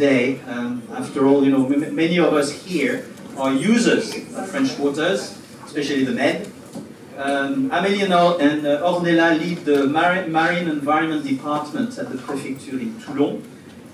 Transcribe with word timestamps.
today. 0.00 0.40
Um, 0.46 0.82
after 0.92 1.26
all, 1.26 1.44
you 1.44 1.50
know, 1.50 1.68
many 1.68 2.18
of 2.18 2.32
us 2.32 2.52
here 2.64 3.04
are 3.36 3.52
users 3.52 4.16
of 4.34 4.48
French 4.48 4.78
waters, 4.78 5.36
especially 5.66 6.04
the 6.04 6.12
Med. 6.12 6.46
Um, 7.18 7.68
Amélie 7.70 8.04
and 8.04 8.66
uh, 8.66 8.80
Ornella 8.80 9.38
lead 9.38 9.58
the 9.66 9.86
Marine 9.86 10.68
Environment 10.68 11.22
Department 11.22 11.98
at 11.98 12.08
the 12.10 12.16
Prefecture 12.16 12.78
in 12.78 12.98
Toulon. 13.00 13.42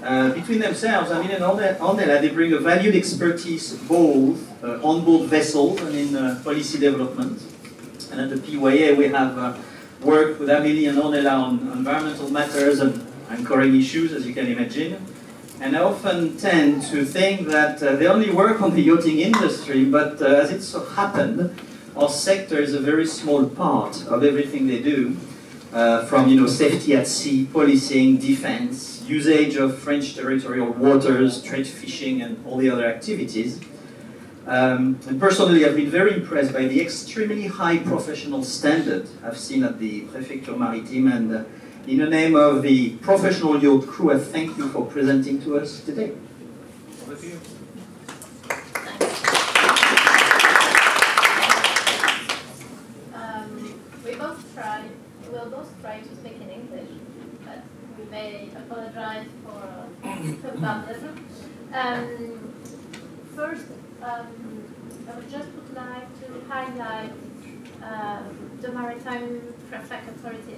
Uh, 0.00 0.32
between 0.32 0.60
themselves, 0.60 1.10
Amélie 1.10 1.34
and 1.34 1.42
Ornella, 1.42 2.20
they 2.20 2.28
bring 2.28 2.52
a 2.52 2.58
valued 2.58 2.94
expertise 2.94 3.74
both 3.88 4.38
uh, 4.62 4.88
on 4.88 5.04
board 5.04 5.28
vessels 5.28 5.80
and 5.80 5.96
in 5.96 6.14
uh, 6.14 6.40
policy 6.44 6.78
development. 6.78 7.42
And 8.12 8.20
at 8.20 8.30
the 8.30 8.38
PYA, 8.38 8.94
we 8.94 9.08
have 9.08 9.36
uh, 9.36 9.56
worked 10.02 10.38
with 10.38 10.50
Amélie 10.50 10.88
and 10.88 10.98
Ornella 10.98 11.32
on 11.32 11.72
environmental 11.72 12.30
matters 12.30 12.78
and 12.78 12.94
anchoring 13.28 13.74
issues, 13.74 14.12
as 14.12 14.24
you 14.24 14.34
can 14.34 14.46
imagine. 14.46 15.04
And 15.58 15.74
I 15.74 15.80
often 15.80 16.36
tend 16.36 16.82
to 16.90 17.04
think 17.04 17.48
that 17.48 17.82
uh, 17.82 17.96
they 17.96 18.06
only 18.06 18.30
work 18.30 18.60
on 18.60 18.74
the 18.74 18.82
yachting 18.82 19.20
industry, 19.20 19.86
but 19.86 20.20
uh, 20.20 20.26
as 20.26 20.50
it 20.50 20.62
so 20.62 20.84
happened, 20.84 21.58
our 21.96 22.10
sector 22.10 22.58
is 22.58 22.74
a 22.74 22.80
very 22.80 23.06
small 23.06 23.48
part 23.48 24.06
of 24.06 24.22
everything 24.22 24.66
they 24.66 24.82
do, 24.82 25.16
uh, 25.72 26.04
from 26.04 26.28
you 26.28 26.38
know 26.38 26.46
safety 26.46 26.94
at 26.94 27.06
sea, 27.06 27.48
policing, 27.50 28.18
defense, 28.18 29.02
usage 29.06 29.56
of 29.56 29.78
French 29.78 30.14
territorial 30.14 30.72
waters, 30.72 31.42
trade 31.42 31.66
fishing, 31.66 32.20
and 32.20 32.44
all 32.46 32.58
the 32.58 32.68
other 32.68 32.84
activities. 32.84 33.58
Um, 34.46 35.00
and 35.08 35.18
personally, 35.18 35.64
I've 35.64 35.74
been 35.74 35.90
very 35.90 36.12
impressed 36.14 36.52
by 36.52 36.66
the 36.66 36.82
extremely 36.82 37.46
high 37.46 37.78
professional 37.78 38.44
standard 38.44 39.08
I've 39.24 39.38
seen 39.38 39.64
at 39.64 39.78
the 39.78 40.02
Préfecture 40.02 40.56
Maritime 40.56 41.10
and 41.10 41.34
uh, 41.34 41.44
in 41.86 41.98
the 41.98 42.06
name 42.06 42.34
of 42.34 42.62
the 42.62 42.90
professional 42.96 43.62
yacht 43.62 43.86
crew, 43.86 44.12
I 44.12 44.18
thank 44.18 44.58
you 44.58 44.68
for 44.68 44.86
presenting 44.86 45.40
to 45.42 45.58
us 45.58 45.80
today. 45.80 46.12
Over 47.02 47.14
to 47.14 47.26
you. 47.26 47.40
Um, 53.14 53.80
we 54.04 54.14
both 54.16 54.54
try, 54.54 54.82
we'll 55.30 55.48
both 55.48 55.80
try 55.80 56.00
to 56.00 56.16
speak 56.16 56.36
in 56.40 56.50
English, 56.50 56.90
but 57.44 57.62
we 57.96 58.04
may 58.10 58.48
apologize 58.56 59.26
for. 59.44 59.62
Um, 61.72 62.54
first, 63.34 63.66
um, 64.02 64.64
I 65.08 65.16
would 65.16 65.30
just 65.30 65.48
like 65.74 66.08
to 66.20 66.48
highlight 66.48 67.12
um, 67.82 68.50
the 68.60 68.72
Maritime 68.72 69.54
Traffic 69.68 70.00
Authority 70.08 70.54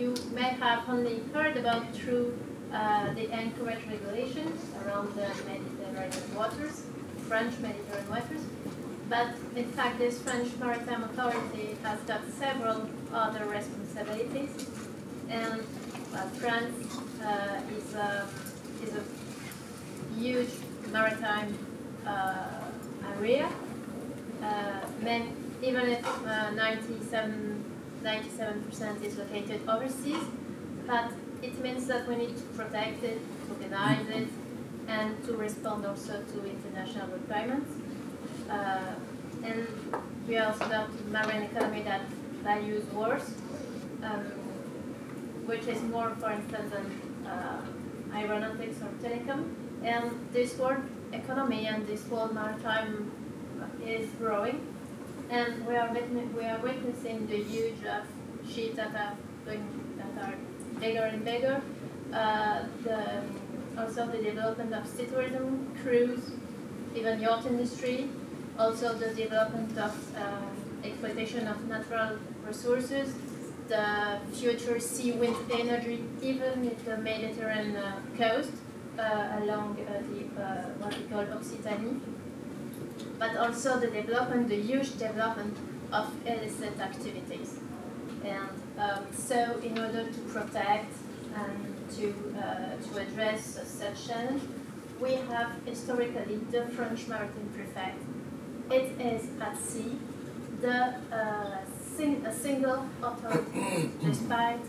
you 0.00 0.14
may 0.32 0.50
have 0.64 0.88
only 0.88 1.20
heard 1.34 1.56
about 1.58 1.94
through 1.94 2.36
uh, 2.72 3.12
the 3.12 3.30
anchorage 3.30 3.84
regulations 3.86 4.60
around 4.82 5.14
the 5.14 5.28
Mediterranean 5.46 6.34
waters, 6.34 6.84
French 7.28 7.58
Mediterranean 7.58 8.08
waters. 8.08 8.42
But 9.10 9.28
in 9.56 9.66
fact, 9.72 9.98
this 9.98 10.18
French 10.20 10.56
Maritime 10.58 11.04
Authority 11.04 11.76
has 11.82 12.00
got 12.02 12.20
several 12.38 12.88
other 13.12 13.44
responsibilities. 13.44 14.50
And 15.28 15.60
uh, 16.14 16.22
France 16.40 17.04
uh, 17.22 17.60
is, 17.76 17.94
a, 17.94 18.26
is 18.82 18.94
a 18.94 20.14
huge 20.18 20.50
maritime 20.90 21.58
uh, 22.06 22.46
area. 23.16 23.50
Uh, 24.42 24.80
even 25.62 25.88
if 25.88 26.26
uh, 26.26 26.50
97 26.52 27.59
97% 28.02 29.04
is 29.04 29.16
located 29.18 29.60
overseas, 29.68 30.24
but 30.86 31.10
it 31.42 31.60
means 31.62 31.86
that 31.86 32.08
we 32.08 32.16
need 32.16 32.36
to 32.36 32.42
protect 32.56 33.02
it, 33.04 33.20
organize 33.50 34.08
it, 34.08 34.28
and 34.88 35.22
to 35.24 35.36
respond 35.36 35.86
also 35.86 36.22
to 36.22 36.44
international 36.44 37.08
requirements. 37.08 37.70
Uh, 38.48 38.94
and 39.44 39.66
we 40.26 40.38
also 40.38 40.68
got 40.68 40.88
marine 41.10 41.42
economy 41.42 41.82
that 41.82 42.02
values 42.42 42.84
wars, 42.92 43.22
um, 44.02 44.24
which 45.46 45.66
is 45.66 45.82
more, 45.82 46.10
for 46.16 46.32
instance, 46.32 46.72
than 46.72 47.30
uh, 47.30 47.62
aeronautics 48.14 48.76
or 48.82 48.90
telecom. 49.06 49.44
And 49.82 50.10
this 50.32 50.58
world 50.58 50.82
economy 51.12 51.66
and 51.66 51.86
this 51.86 52.06
world 52.06 52.34
maritime 52.34 53.10
is 53.84 54.08
growing 54.18 54.60
and 55.30 55.66
we 55.66 55.76
are, 55.76 55.90
we 56.36 56.44
are 56.44 56.58
witnessing 56.58 57.26
the 57.28 57.42
huge 57.42 57.84
uh, 57.88 58.00
ships 58.48 58.76
that 58.76 58.94
are 58.94 59.14
that 59.46 60.24
are 60.24 60.34
bigger 60.80 61.02
and 61.02 61.24
bigger. 61.24 61.62
Uh, 62.12 62.64
the, 62.82 63.22
also 63.78 64.06
the 64.06 64.18
development 64.18 64.74
of 64.74 64.86
sea 64.86 65.06
tourism, 65.06 65.72
cruise, 65.82 66.32
even 66.94 67.20
yacht 67.20 67.46
industry. 67.46 68.08
Also 68.58 68.94
the 68.94 69.14
development 69.14 69.78
of 69.78 69.94
uh, 70.16 70.86
exploitation 70.86 71.46
of 71.46 71.64
natural 71.68 72.18
resources, 72.46 73.14
the 73.68 74.18
future 74.32 74.78
sea 74.80 75.12
wind 75.12 75.36
energy, 75.52 76.04
even 76.20 76.64
in 76.64 76.76
the 76.84 76.98
Mediterranean 76.98 77.76
coast, 78.18 78.52
uh, 78.98 79.38
along 79.40 79.78
uh, 79.88 80.02
the, 80.10 80.84
what 80.84 80.96
we 80.98 81.04
call 81.04 81.24
Occitanie 81.38 82.00
but 83.20 83.36
also 83.36 83.78
the 83.78 83.88
development, 83.88 84.48
the 84.48 84.60
huge 84.60 84.98
development 84.98 85.54
of 85.92 86.06
illicit 86.26 86.80
activities. 86.80 87.60
And 88.24 88.50
um, 88.78 89.04
so 89.12 89.60
in 89.62 89.78
order 89.78 90.04
to 90.10 90.20
protect 90.32 90.92
and 91.36 91.90
to, 91.96 92.14
uh, 92.38 92.76
to 92.86 92.98
address 92.98 93.60
such 93.66 94.08
challenge, 94.08 94.42
we 94.98 95.12
have 95.32 95.50
historically 95.66 96.36
the 96.50 96.66
French 96.68 97.06
Maritime 97.08 97.50
Prefect. 97.54 98.00
It 98.70 98.98
is 99.00 99.28
at 99.40 99.56
sea 99.60 99.98
the 100.62 100.94
uh, 101.12 101.58
sing 101.96 102.24
a 102.26 102.32
single 102.32 102.86
authority, 103.02 103.90
despite 104.04 104.60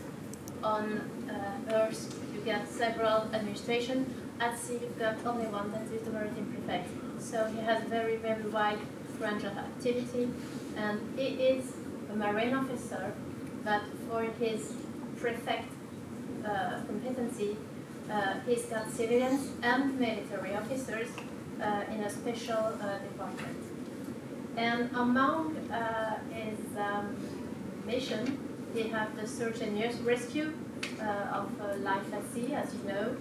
on 0.62 0.84
uh, 1.30 1.74
Earth 1.74 2.18
you 2.34 2.40
get 2.40 2.68
several 2.68 3.28
administrations, 3.32 4.08
at 4.40 4.58
sea 4.58 4.78
you've 4.82 4.98
got 4.98 5.16
only 5.26 5.46
one, 5.46 5.70
that 5.72 5.84
is 5.92 6.02
the 6.02 6.10
Maritime 6.10 6.52
Prefect. 6.52 6.88
So 7.22 7.46
he 7.46 7.60
has 7.60 7.82
a 7.84 7.86
very, 7.86 8.16
very 8.16 8.42
wide 8.42 8.80
range 9.20 9.44
of 9.44 9.56
activity, 9.56 10.28
and 10.76 11.00
he 11.16 11.26
is 11.26 11.72
a 12.12 12.16
marine 12.16 12.52
officer, 12.52 13.14
but 13.64 13.82
for 14.08 14.22
his 14.40 14.74
prefect 15.16 15.68
uh, 16.44 16.80
competency, 16.86 17.56
uh, 18.10 18.34
he's 18.44 18.64
got 18.64 18.90
civilians 18.90 19.50
and 19.62 19.98
military 20.00 20.56
officers 20.56 21.08
uh, 21.62 21.84
in 21.94 22.00
a 22.00 22.10
special 22.10 22.56
uh, 22.58 22.98
department. 22.98 23.56
And 24.56 24.90
among 24.94 25.56
uh, 25.70 26.18
his 26.30 26.58
um, 26.76 27.16
mission, 27.86 28.36
he 28.74 28.88
has 28.88 29.08
the 29.18 29.26
search 29.28 29.60
and 29.60 29.78
rescue 30.04 30.52
uh, 31.00 31.38
of 31.38 31.80
life 31.82 32.12
at 32.12 32.24
sea, 32.34 32.52
as 32.54 32.74
you 32.74 32.92
know. 32.92 33.16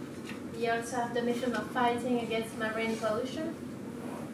He 0.57 0.67
also 0.67 0.97
has 0.97 1.13
the 1.13 1.21
mission 1.21 1.53
of 1.53 1.69
fighting 1.71 2.19
against 2.19 2.57
marine 2.57 2.97
pollution 2.97 3.55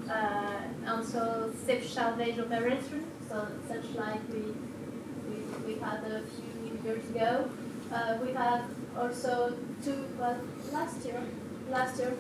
uh, 0.09 0.62
also 0.88 1.51
safe 1.66 1.90
salvage 1.90 2.40
operation, 2.40 3.06
so 3.29 3.47
such 3.68 3.95
like 3.95 4.22
we, 4.31 4.53
we, 5.28 5.73
we 5.73 5.79
had 5.79 6.03
a 6.06 6.22
few 6.22 6.79
years 6.84 7.09
ago. 7.09 7.50
Uh, 7.91 8.18
we 8.25 8.34
had 8.34 8.63
also 8.97 9.53
two, 9.84 10.06
last 10.72 11.06
year, 11.06 11.22
last 11.69 12.00
year, 12.00 12.13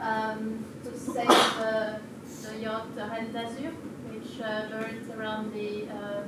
um, 0.00 0.64
to 0.84 0.98
save 0.98 1.28
uh, 1.28 1.98
the 2.42 2.58
yacht 2.58 2.86
Reine 2.96 3.32
d'Azur, 3.32 3.72
which 4.10 4.40
uh, 4.40 5.16
around 5.16 5.52
the 5.54 5.88
uh, 5.88 6.22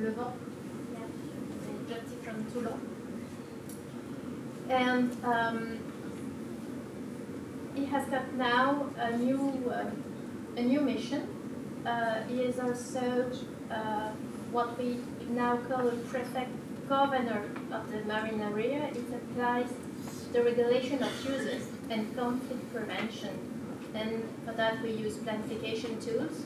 Levant, 0.00 0.34
yeah, 0.92 1.06
the 1.62 1.94
jetty 1.94 2.16
from 2.22 2.44
Toulon. 2.52 2.80
And 4.68 5.24
um, 5.24 5.78
he 7.74 7.84
has 7.86 8.08
got 8.08 8.32
now 8.34 8.86
a 8.96 9.16
new 9.16 9.70
uh, 9.70 9.90
a 10.56 10.62
new 10.62 10.80
mission 10.80 11.26
uh, 11.86 12.20
is 12.30 12.58
also 12.58 13.30
uh, 13.70 14.10
what 14.52 14.78
we 14.78 14.98
now 15.30 15.56
call 15.68 15.88
a 15.88 15.96
prefect 16.12 16.50
governor 16.88 17.42
of 17.72 17.90
the 17.90 18.02
marine 18.04 18.40
area. 18.40 18.90
It 18.92 19.04
applies 19.12 19.68
the 20.32 20.42
regulation 20.42 21.02
of 21.02 21.12
uses 21.24 21.68
and 21.90 22.14
conflict 22.16 22.72
prevention. 22.72 23.34
And 23.94 24.22
for 24.44 24.52
that 24.52 24.82
we 24.82 24.90
use 24.90 25.16
planification 25.16 26.04
tools. 26.04 26.44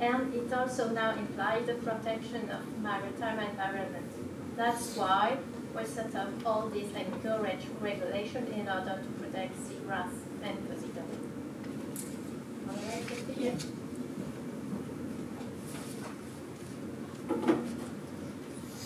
And 0.00 0.32
it 0.34 0.52
also 0.52 0.90
now 0.90 1.12
implies 1.14 1.66
the 1.66 1.74
protection 1.74 2.48
of 2.50 2.60
maritime 2.80 3.40
environment. 3.40 4.10
That's 4.56 4.96
why 4.96 5.38
we 5.76 5.84
set 5.84 6.14
up 6.14 6.28
all 6.46 6.68
these 6.68 6.92
anchorage 6.94 7.66
regulation 7.80 8.46
in 8.48 8.68
order 8.68 9.00
to 9.02 9.22
protect 9.22 9.56
seagrass 9.56 10.12
and 10.42 10.56
Posidonia. 10.68 11.28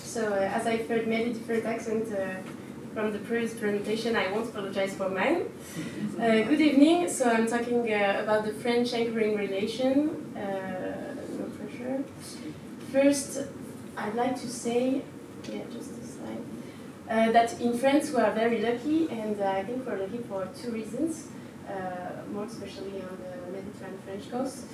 So 0.05 0.29
uh, 0.29 0.57
as 0.57 0.67
I've 0.67 0.87
heard 0.89 1.09
many 1.09 1.33
different 1.33 1.65
accents, 1.65 2.13
uh, 2.13 2.43
from 2.93 3.13
the 3.13 3.19
previous 3.21 3.55
presentation, 3.55 4.15
I 4.15 4.31
won't 4.31 4.49
apologize 4.51 4.95
for 4.95 5.09
mine. 5.09 5.47
Uh, 6.23 6.43
good 6.43 6.61
evening. 6.61 7.09
So 7.09 7.29
I'm 7.29 7.47
talking 7.49 7.93
uh, 7.93 8.21
about 8.23 8.45
the 8.45 8.53
French 8.53 8.93
anchoring 8.93 9.35
relation. 9.35 10.11
Uh, 10.37 11.15
no 11.39 11.47
pressure. 11.57 12.05
First, 12.93 13.49
I'd 13.97 14.15
like 14.15 14.37
to 14.41 14.49
say, 14.49 15.03
yeah, 15.51 15.63
just 15.73 15.91
a 15.91 16.07
slide, 16.07 16.45
uh, 17.11 17.33
that 17.33 17.61
in 17.61 17.77
France 17.77 18.13
we 18.13 18.21
are 18.21 18.31
very 18.33 18.61
lucky, 18.61 19.09
and 19.11 19.41
uh, 19.41 19.47
I 19.51 19.65
think 19.65 19.85
we're 19.87 19.99
lucky 19.99 20.19
for 20.19 20.47
two 20.61 20.71
reasons, 20.71 21.29
uh, 21.69 21.73
more 22.33 22.45
especially 22.45 23.03
on 23.03 23.19
Mediterranean 23.83 24.03
French 24.05 24.31
coast. 24.31 24.65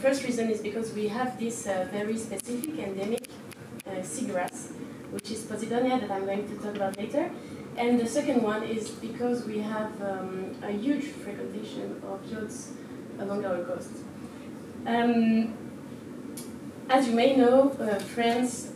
first 0.00 0.24
reason 0.24 0.50
is 0.50 0.60
because 0.60 0.92
we 0.92 1.08
have 1.08 1.38
this 1.38 1.64
very 1.92 2.16
specific 2.16 2.78
endemic 2.78 3.26
seagrass 4.02 4.72
which 5.14 5.30
is 5.30 5.44
Posidonia 5.44 6.00
that 6.00 6.10
I'm 6.10 6.26
going 6.26 6.46
to 6.48 6.56
talk 6.56 6.74
about 6.74 6.98
later. 6.98 7.30
And 7.76 8.00
the 8.00 8.06
second 8.06 8.42
one 8.42 8.64
is 8.64 8.90
because 8.90 9.44
we 9.44 9.58
have 9.58 9.90
um, 10.02 10.56
a 10.62 10.72
huge 10.72 11.04
frequentation 11.04 12.02
of 12.04 12.18
yachts 12.30 12.72
along 13.20 13.44
our 13.44 13.62
coast. 13.62 13.92
Um, 14.86 15.54
as 16.90 17.06
you 17.08 17.14
may 17.14 17.36
know, 17.36 17.70
uh, 17.80 17.98
France 18.00 18.72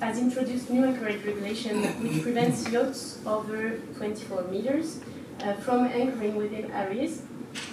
has 0.00 0.18
introduced 0.18 0.70
new 0.70 0.84
anchorage 0.84 1.24
regulation 1.24 1.82
which 2.02 2.22
prevents 2.22 2.68
yachts 2.70 3.20
over 3.26 3.78
24 3.96 4.44
meters 4.44 5.00
uh, 5.40 5.52
from 5.54 5.86
anchoring 5.86 6.36
within 6.36 6.70
areas 6.70 7.22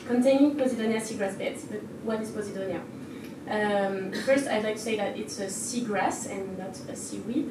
containing 0.10 0.56
Posidonia 0.56 1.00
seagrass 1.08 1.38
beds. 1.38 1.62
But 1.72 1.82
what 2.04 2.22
is 2.22 2.32
Posidonia? 2.32 2.82
Um, 3.58 4.12
first, 4.26 4.48
I'd 4.48 4.64
like 4.64 4.76
to 4.76 4.86
say 4.90 4.96
that 4.98 5.18
it's 5.18 5.40
a 5.40 5.48
seagrass 5.48 6.30
and 6.30 6.58
not 6.58 6.76
a 6.94 6.96
seaweed 6.96 7.48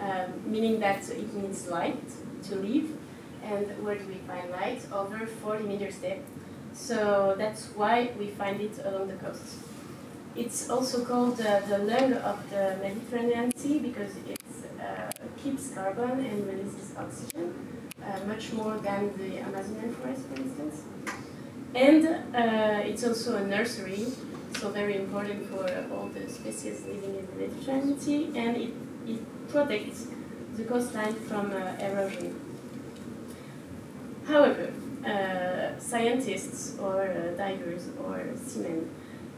um, 0.00 0.28
meaning 0.46 0.80
that 0.80 1.08
it 1.10 1.34
needs 1.34 1.68
light 1.68 2.08
to 2.44 2.54
live. 2.56 2.88
And 3.42 3.66
where 3.84 3.96
do 3.96 4.06
we 4.06 4.18
find 4.30 4.50
light? 4.50 4.80
Over 4.92 5.26
40 5.26 5.64
meters 5.64 5.96
depth. 5.96 6.28
So 6.72 7.34
that's 7.36 7.66
why 7.74 8.10
we 8.18 8.28
find 8.28 8.60
it 8.60 8.78
along 8.84 9.08
the 9.08 9.16
coast. 9.16 9.56
It's 10.36 10.70
also 10.70 11.04
called 11.04 11.40
uh, 11.40 11.60
the 11.60 11.78
lung 11.78 12.12
of 12.14 12.38
the 12.50 12.76
Mediterranean 12.82 13.54
Sea 13.56 13.78
because 13.78 14.12
it 14.28 14.40
uh, 14.80 15.10
keeps 15.42 15.74
carbon 15.74 16.24
and 16.24 16.46
releases 16.46 16.96
oxygen, 16.96 17.46
uh, 18.02 18.20
much 18.26 18.52
more 18.52 18.76
than 18.78 19.12
the 19.18 19.38
Amazonian 19.38 19.92
forest, 19.94 20.22
for 20.28 20.40
instance. 20.40 20.82
And 21.74 22.06
uh, 22.06 22.82
it's 22.84 23.04
also 23.04 23.36
a 23.36 23.46
nursery, 23.46 24.06
so 24.58 24.70
very 24.70 24.96
important 24.96 25.46
for 25.46 25.64
all 25.92 26.08
the 26.08 26.28
species 26.28 26.84
living 26.84 27.16
in 27.16 27.26
the 27.26 27.46
Mediterranean 27.46 28.36
and 28.36 28.56
it, 28.56 28.70
it 29.06 29.48
protects 29.48 30.08
the 30.56 30.64
coastline 30.64 31.14
from 31.14 31.52
uh, 31.52 31.76
erosion. 31.78 32.38
However, 34.26 34.72
uh, 35.04 35.78
scientists 35.78 36.78
or 36.78 37.02
uh, 37.02 37.36
divers 37.36 37.88
or 38.04 38.26
seamen 38.36 38.90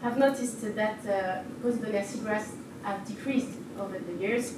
have 0.03 0.19
noticed 0.19 0.61
that 0.75 0.99
uh, 1.07 1.43
seagrass 1.63 2.55
have 2.83 3.07
decreased 3.07 3.59
over 3.79 3.99
the 3.99 4.13
years 4.15 4.55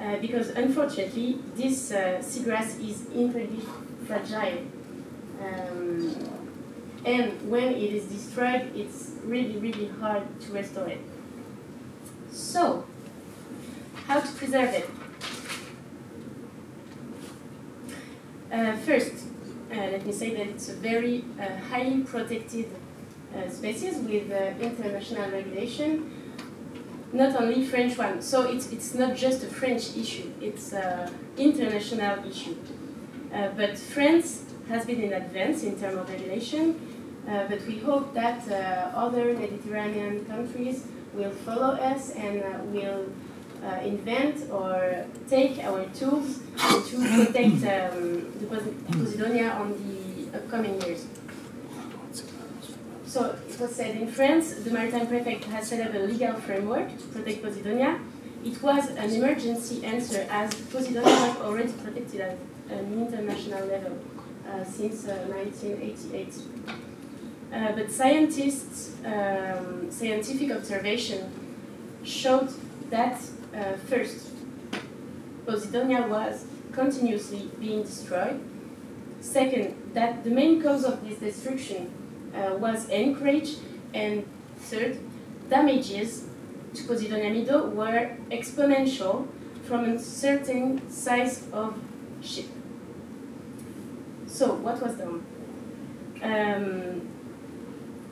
uh, 0.00 0.16
because 0.16 0.48
unfortunately 0.50 1.38
this 1.54 1.92
uh, 1.92 2.18
seagrass 2.20 2.80
is 2.80 3.06
incredibly 3.10 3.62
fragile. 4.06 4.58
Um, 5.42 6.41
and 7.04 7.50
when 7.50 7.68
it 7.74 7.92
is 7.92 8.04
destroyed, 8.06 8.70
it's 8.74 9.12
really, 9.24 9.56
really 9.56 9.88
hard 10.00 10.22
to 10.40 10.52
restore 10.52 10.88
it. 10.88 11.00
So, 12.30 12.86
how 14.06 14.20
to 14.20 14.32
preserve 14.32 14.74
it? 14.74 14.90
Uh, 18.52 18.76
first, 18.76 19.26
uh, 19.72 19.74
let 19.74 20.06
me 20.06 20.12
say 20.12 20.34
that 20.34 20.46
it's 20.46 20.68
a 20.68 20.74
very 20.74 21.24
uh, 21.40 21.56
highly 21.70 22.02
protected 22.02 22.66
uh, 23.34 23.48
species 23.48 23.96
with 23.96 24.30
uh, 24.30 24.52
international 24.60 25.30
regulation, 25.30 26.10
not 27.12 27.34
only 27.40 27.64
French 27.64 27.96
one. 27.96 28.20
So 28.20 28.42
it's, 28.42 28.70
it's 28.70 28.94
not 28.94 29.16
just 29.16 29.42
a 29.42 29.46
French 29.46 29.96
issue, 29.96 30.30
it's 30.40 30.72
an 30.72 31.14
international 31.36 32.24
issue. 32.28 32.56
Uh, 33.32 33.48
but 33.56 33.78
France 33.78 34.44
has 34.68 34.84
been 34.84 35.00
in 35.00 35.12
advance 35.14 35.62
in 35.62 35.80
terms 35.80 35.96
of 35.96 36.08
regulation, 36.10 36.91
but 37.26 37.66
we 37.66 37.78
hope 37.78 38.14
that 38.14 38.48
other 38.94 39.32
Mediterranean 39.34 40.24
countries 40.26 40.86
will 41.14 41.30
follow 41.30 41.74
us 41.74 42.10
and 42.10 42.42
will 42.72 43.06
uh, 43.62 43.80
invent 43.84 44.50
or 44.50 45.04
take 45.28 45.58
our 45.60 45.84
tools 45.94 46.40
to 46.56 46.96
protect 46.96 47.62
um, 47.62 48.32
the 48.38 48.46
Posidonia 48.90 49.54
on 49.54 49.72
the 49.72 50.36
upcoming 50.36 50.80
years. 50.82 51.06
So 53.06 53.36
it 53.48 53.60
was 53.60 53.74
said 53.76 53.96
in 53.96 54.08
France, 54.08 54.54
the 54.54 54.70
maritime 54.70 55.06
prefect 55.06 55.44
has 55.44 55.68
set 55.68 55.86
up 55.86 55.94
a 55.94 55.98
legal 55.98 56.34
framework 56.34 56.88
to 56.98 57.04
protect 57.08 57.42
Posidonia. 57.42 58.00
It 58.44 58.60
was 58.62 58.88
an 58.90 59.10
emergency 59.10 59.84
answer 59.84 60.26
as 60.30 60.50
Posidonia 60.54 61.04
was 61.04 61.36
already 61.42 61.72
protected 61.72 62.20
at 62.20 62.38
an 62.70 63.06
international 63.06 63.66
level 63.66 63.98
uh, 64.48 64.64
since 64.64 65.06
uh, 65.06 65.26
1988. 65.28 66.81
Uh, 67.52 67.72
but 67.72 67.90
scientists, 67.90 68.92
um, 69.04 69.90
scientific 69.90 70.50
observation 70.50 71.30
showed 72.02 72.48
that 72.88 73.20
uh, 73.54 73.74
first, 73.88 74.28
Posidonia 75.44 76.08
was 76.08 76.46
continuously 76.72 77.50
being 77.60 77.82
destroyed. 77.82 78.40
Second, 79.20 79.74
that 79.92 80.24
the 80.24 80.30
main 80.30 80.62
cause 80.62 80.84
of 80.84 81.06
this 81.06 81.18
destruction 81.18 81.90
uh, 82.34 82.56
was 82.56 82.88
anchorage. 82.88 83.56
And 83.92 84.24
third, 84.56 84.98
damages 85.50 86.24
to 86.74 86.82
Posidonia 86.84 87.32
meadow 87.32 87.68
were 87.68 88.16
exponential 88.30 89.28
from 89.64 89.84
a 89.84 89.98
certain 89.98 90.90
size 90.90 91.46
of 91.52 91.76
ship. 92.22 92.46
So, 94.26 94.54
what 94.54 94.80
was 94.80 94.96
done? 94.96 95.24
Um, 96.22 97.11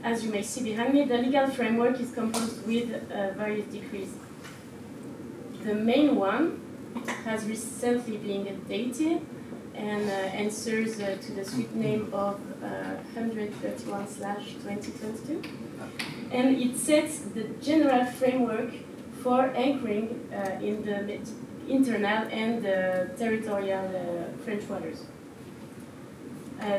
as 0.03 0.25
you 0.25 0.31
may 0.31 0.43
see 0.43 0.63
behind 0.63 0.95
me, 0.95 1.05
the 1.05 1.19
legal 1.19 1.49
framework 1.49 2.01
is 2.01 2.11
composed 2.13 2.67
with 2.67 2.91
uh, 2.93 3.33
various 3.33 3.67
decrees. 3.67 4.13
The 5.63 5.75
main 5.75 6.17
one 6.17 6.61
has 7.25 7.45
recently 7.45 8.17
been 8.17 8.47
updated 8.47 9.23
and 9.75 10.11
uh, 10.11 10.43
answers 10.45 11.01
uh, 11.01 11.17
to 11.21 11.33
the 11.33 11.45
suite 11.45 11.75
name 11.75 12.11
of 12.13 12.35
uh, 12.63 12.97
131 13.15 14.07
2022. 14.07 15.43
And 16.33 16.57
it 16.57 16.77
sets 16.77 17.21
the 17.21 17.45
general 17.63 18.05
framework 18.07 18.73
for 19.23 19.51
anchoring 19.55 20.29
uh, 20.33 20.63
in 20.63 20.83
the 20.85 21.19
internal 21.69 22.27
and 22.29 22.63
territorial 23.17 23.87
uh, 23.87 24.45
French 24.45 24.69
waters. 24.69 25.05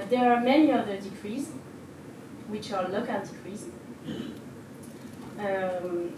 There 0.09 0.31
are 0.31 0.41
many 0.41 0.71
other 0.71 0.97
decrees, 0.97 1.49
which 2.51 2.71
are 2.71 2.87
local 2.89 3.19
decrees. 3.21 3.65
Um, 5.39 6.13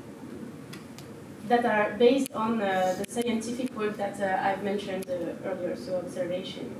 that 1.48 1.66
are 1.66 1.98
based 1.98 2.32
on 2.34 2.62
uh, 2.62 2.96
the 2.98 3.12
scientific 3.12 3.76
work 3.78 3.98
that 3.98 4.20
uh, 4.20 4.48
I've 4.48 4.64
mentioned 4.64 5.06
uh, 5.10 5.48
earlier, 5.48 5.76
so 5.76 5.98
observation. 5.98 6.74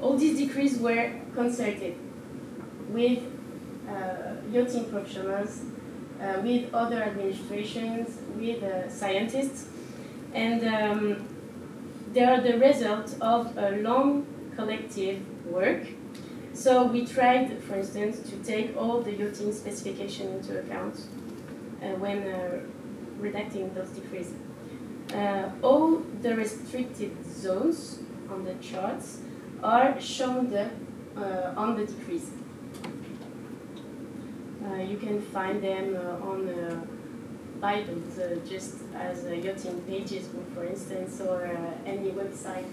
All 0.00 0.16
these 0.16 0.38
decrees 0.38 0.78
were 0.78 1.12
consulted 1.34 1.96
with 2.88 3.18
uh, 3.88 4.34
yachting 4.52 4.84
professionals, 4.90 5.62
uh, 6.20 6.40
with 6.42 6.72
other 6.72 7.02
administrations, 7.02 8.18
with 8.36 8.62
scientists, 8.90 9.68
and 10.32 10.64
um, 10.64 11.28
they 12.12 12.24
are 12.24 12.40
the 12.40 12.58
result 12.58 13.16
of 13.20 13.56
a 13.56 13.70
long 13.82 14.26
collective 14.54 15.20
work. 15.46 15.82
So 16.58 16.82
we 16.82 17.06
tried, 17.06 17.62
for 17.62 17.76
instance, 17.76 18.18
to 18.30 18.36
take 18.42 18.76
all 18.76 19.00
the 19.00 19.12
yachting 19.12 19.52
specification 19.52 20.26
into 20.34 20.58
account 20.58 20.96
when 21.98 22.18
redacting 23.20 23.72
those 23.76 23.90
decrees. 23.90 24.32
Uh, 25.14 25.50
all 25.62 26.02
the 26.20 26.34
restricted 26.34 27.12
zones 27.24 28.00
on 28.28 28.44
the 28.44 28.54
charts 28.54 29.18
are 29.62 30.00
shown 30.00 30.50
the, 30.50 30.68
uh, 31.16 31.54
on 31.56 31.76
the 31.76 31.86
decrees. 31.86 32.30
Uh, 34.64 34.82
you 34.82 34.96
can 34.96 35.22
find 35.22 35.62
them 35.62 35.96
uh, 35.96 36.26
on 36.26 36.44
the 36.44 36.76
Bibles, 37.60 38.18
uh, 38.18 38.36
just 38.48 38.78
as 38.96 39.24
uh, 39.24 39.28
yachting 39.30 39.80
pages, 39.82 40.28
for 40.54 40.64
instance, 40.64 41.20
or 41.20 41.48
any 41.86 42.10
website 42.10 42.64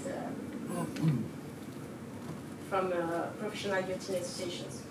from 2.76 2.92
professional 3.40 3.80
yachting 3.88 4.16
associations. 4.16 4.82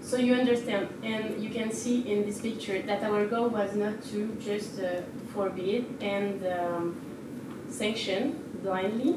So 0.00 0.16
you 0.16 0.34
understand, 0.34 0.88
and 1.02 1.42
you 1.42 1.50
can 1.50 1.70
see 1.72 2.12
in 2.12 2.24
this 2.26 2.40
picture 2.40 2.80
that 2.82 3.02
our 3.02 3.26
goal 3.26 3.48
was 3.48 3.74
not 3.74 4.02
to 4.10 4.36
just 4.40 4.80
uh, 4.80 5.02
forbid 5.32 5.84
and 6.00 6.44
um, 6.46 6.96
sanction 7.68 8.20
blindly, 8.62 9.16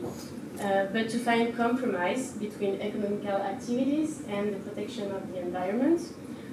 uh, 0.62 0.86
but 0.94 1.10
to 1.10 1.20
find 1.20 1.56
compromise 1.56 2.32
between 2.34 2.82
economical 2.82 3.38
activities 3.54 4.22
and 4.28 4.54
the 4.54 4.60
protection 4.60 5.12
of 5.12 5.32
the 5.32 5.40
environment. 5.40 6.02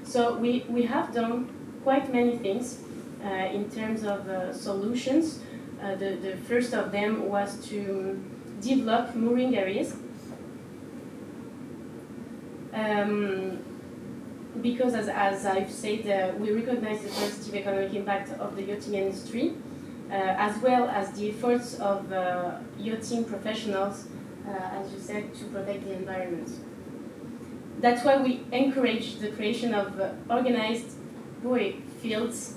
So 0.05 0.37
we, 0.37 0.65
we 0.69 0.83
have 0.85 1.15
done 1.15 1.51
quite 1.83 2.13
many 2.13 2.37
things 2.39 2.81
uh, 3.25 3.29
in 3.29 3.71
terms 3.71 4.05
of 4.05 4.29
uh, 4.29 4.53
solutions. 4.53 5.41
Uh, 5.83 5.95
the, 5.97 6.17
the 6.17 6.37
first 6.49 6.73
of 6.75 6.93
them 6.93 7.29
was 7.29 7.57
to 7.69 8.19
develop 8.61 9.15
mooring 9.15 9.57
areas. 9.57 9.97
Um, 12.73 13.59
because 14.63 14.95
as, 14.95 15.09
as 15.09 15.47
I've 15.47 15.71
said, 15.71 16.07
uh, 16.07 16.37
we 16.39 16.51
recognize 16.51 17.03
the 17.03 17.09
positive 17.09 17.55
economic 17.55 17.95
impact 17.95 18.31
of 18.39 18.57
the 18.57 18.63
yachting 18.63 18.95
industry, 18.95 19.55
uh, 20.11 20.15
as 20.15 20.61
well 20.63 20.89
as 20.89 21.13
the 21.13 21.31
efforts 21.31 21.75
of 21.81 22.13
uh, 22.13 22.59
yachting 22.79 23.25
professionals, 23.25 24.07
uh, 24.47 24.51
as 24.51 24.93
you 24.93 24.99
said, 24.99 25.35
to 25.35 25.45
protect 25.47 25.85
the 25.85 25.93
environment. 25.93 26.51
That's 27.81 28.05
why 28.05 28.23
we 28.23 28.43
encourage 28.53 29.19
the 29.19 29.29
creation 29.29 29.75
of 29.75 30.01
uh, 30.01 30.13
organized 30.31 30.97
buoy 31.43 31.83
fields 32.01 32.55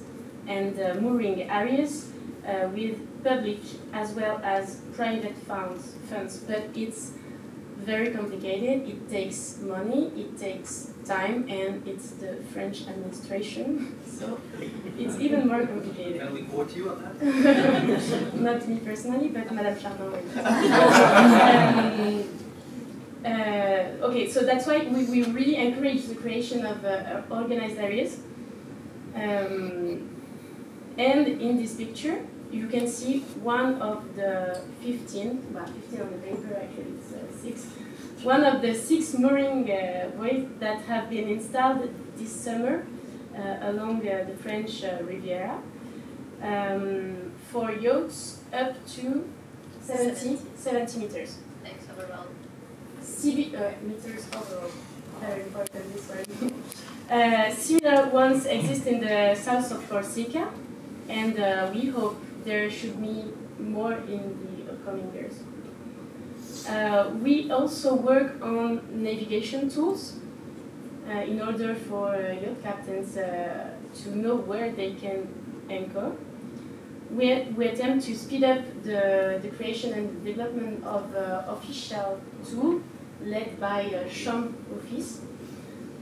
and 0.48 0.80
uh, 0.80 0.96
mooring 1.02 1.50
areas 1.50 2.12
with 2.74 2.98
public 3.24 3.60
as 3.94 4.12
well 4.14 4.40
as 4.44 4.82
private 4.94 5.38
funds, 5.38 5.96
funds. 6.10 6.38
But 6.38 6.70
it's 6.76 7.12
very 7.78 8.12
complicated. 8.12 8.88
It 8.88 9.10
takes 9.10 9.60
money, 9.62 10.12
it 10.16 10.38
takes 10.38 10.92
time, 11.06 11.48
and 11.50 11.88
it's 11.88 12.12
the 12.12 12.38
French 12.54 12.88
administration, 12.88 13.96
so 14.06 14.40
it's 14.98 15.18
even 15.20 15.48
more 15.48 15.66
complicated. 15.66 16.22
Can 16.22 16.34
we 16.34 16.44
quote 16.44 16.76
you 16.76 16.90
on 16.90 17.02
that? 17.04 18.34
Not 18.36 18.68
me 18.68 18.80
personally, 18.80 19.30
but 19.30 19.52
Madame 19.52 19.80
Chardin. 19.80 20.14
um, 20.46 22.24
uh, 23.26 24.08
okay, 24.08 24.30
so 24.30 24.46
that's 24.46 24.66
why 24.66 24.80
we, 24.88 25.06
we 25.06 25.24
really 25.24 25.56
encourage 25.56 26.06
the 26.06 26.16
creation 26.16 26.66
of 26.66 26.84
uh, 26.86 27.22
organized 27.30 27.78
areas. 27.78 28.20
Um, 29.16 30.10
and 30.98 31.28
in 31.28 31.58
this 31.58 31.76
picture, 31.76 32.20
you 32.52 32.68
can 32.68 32.88
see 32.88 33.20
one 33.44 33.82
of 33.82 34.16
the 34.16 34.62
15, 34.82 35.54
well, 35.54 35.66
15 35.66 36.02
on 36.02 36.12
the 36.12 36.18
paper, 36.18 36.56
actually 36.62 36.94
it's 36.98 37.14
uh, 37.14 37.42
six, 37.42 37.66
one 38.24 38.44
of 38.44 38.62
the 38.62 38.74
six 38.74 39.14
mooring 39.14 39.70
uh, 39.70 40.10
buoys 40.16 40.48
that 40.60 40.82
have 40.82 41.10
been 41.10 41.30
installed 41.30 41.90
this 42.18 42.32
summer 42.32 42.86
uh, 43.36 43.70
along 43.70 44.08
uh, 44.08 44.26
the 44.28 44.36
French 44.36 44.84
uh, 44.84 44.98
Riviera 45.04 45.62
um, 46.42 47.32
for 47.52 47.72
yachts 47.72 48.40
up 48.52 48.74
to 48.88 49.30
70, 49.82 50.40
70 50.56 51.00
meters. 51.00 51.38
Thanks 51.64 51.86
overall. 51.92 52.28
CB, 53.02 53.54
uh, 53.54 53.72
meters 53.84 54.28
overall, 54.36 54.72
very 55.20 55.44
important 55.44 55.94
this 55.94 56.10
one. 56.10 56.54
Uh, 57.10 57.52
similar 57.52 58.08
ones 58.10 58.46
exist 58.46 58.86
in 58.86 59.00
the 59.00 59.34
south 59.34 59.72
of 59.72 59.90
Corsica, 59.90 60.48
and 61.10 61.40
uh, 61.40 61.68
we 61.74 61.88
hope 61.88 62.22
there 62.44 62.70
should 62.70 63.02
be 63.02 63.26
more 63.60 63.94
in 63.94 64.38
the 64.44 64.72
upcoming 64.72 65.12
years. 65.14 65.40
Uh, 66.68 67.10
we 67.22 67.52
also 67.52 67.96
work 67.96 68.42
on 68.42 68.82
navigation 68.92 69.70
tools 69.70 70.18
uh, 71.08 71.14
in 71.22 71.42
order 71.42 71.76
for 71.76 72.16
uh, 72.16 72.34
yacht 72.44 72.62
captains 72.64 73.18
uh, 73.18 73.72
to 74.04 74.18
know 74.18 74.36
where 74.36 74.72
they 74.72 74.92
can 74.94 75.28
anchor. 75.70 76.12
We, 77.12 77.42
we 77.58 77.68
attempt 77.68 78.06
to 78.06 78.16
speed 78.16 78.44
up 78.44 78.64
the, 78.84 79.40
the 79.42 79.50
creation 79.50 79.94
and 79.94 80.24
the 80.24 80.32
development 80.32 80.84
of 80.84 81.16
uh, 81.16 81.44
official 81.48 82.22
tool 82.48 82.82
led 83.24 83.60
by 83.60 83.86
uh, 83.86 84.08
Champ 84.10 84.56
Office. 84.76 85.22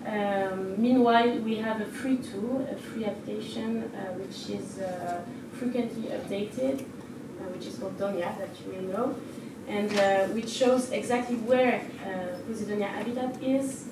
Um, 0.08 0.82
meanwhile, 0.82 1.38
we 1.40 1.58
have 1.58 1.82
a 1.82 1.86
free 1.86 2.18
tool, 2.18 2.66
a 2.72 2.76
free 2.76 3.04
application, 3.04 3.84
uh, 3.94 4.14
which 4.14 4.50
is 4.58 4.80
uh, 4.80 5.22
frequently 5.52 6.04
updated, 6.04 6.82
uh, 6.82 7.44
which 7.54 7.66
is 7.66 7.78
called 7.78 8.00
Donia, 8.00 8.38
that 8.38 8.50
you 8.66 8.72
may 8.72 8.88
know, 8.88 9.16
and 9.68 9.92
uh, 10.00 10.28
which 10.34 10.48
shows 10.48 10.92
exactly 10.92 11.36
where 11.36 11.82
uh, 12.06 12.38
Posidonia 12.50 12.88
habitat 12.88 13.44
is, 13.44 13.90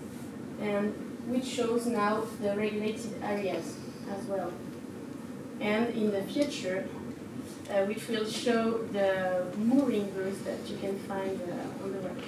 and 0.61 0.93
which 1.27 1.43
shows 1.43 1.85
now 1.85 2.23
the 2.41 2.55
regulated 2.55 3.21
areas 3.21 3.75
as 4.09 4.25
well. 4.25 4.53
And 5.59 5.93
in 5.95 6.11
the 6.11 6.21
future, 6.21 6.87
uh, 7.69 7.83
which 7.85 8.07
will 8.07 8.25
show 8.25 8.77
the 8.93 9.47
mooring 9.57 10.15
routes 10.15 10.39
that 10.43 10.59
you 10.69 10.77
can 10.77 10.97
find 10.99 11.41
on 11.83 11.91
the 11.91 11.99
web. 11.99 12.23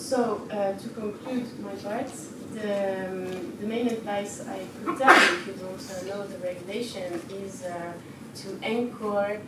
So, 0.00 0.40
uh, 0.50 0.72
to 0.72 0.88
conclude 0.88 1.46
my 1.60 1.74
part, 1.74 2.10
the, 2.54 3.06
um, 3.06 3.56
the 3.60 3.66
main 3.66 3.86
advice 3.86 4.44
I 4.48 4.66
could 4.82 4.98
tell 4.98 5.14
if 5.14 5.46
you 5.46 5.52
don't 5.52 5.78
uh, 5.78 6.16
know 6.16 6.26
the 6.26 6.38
regulation, 6.38 7.20
is 7.30 7.62
uh, 7.62 7.92
to 8.36 8.58
anchor 8.62 9.40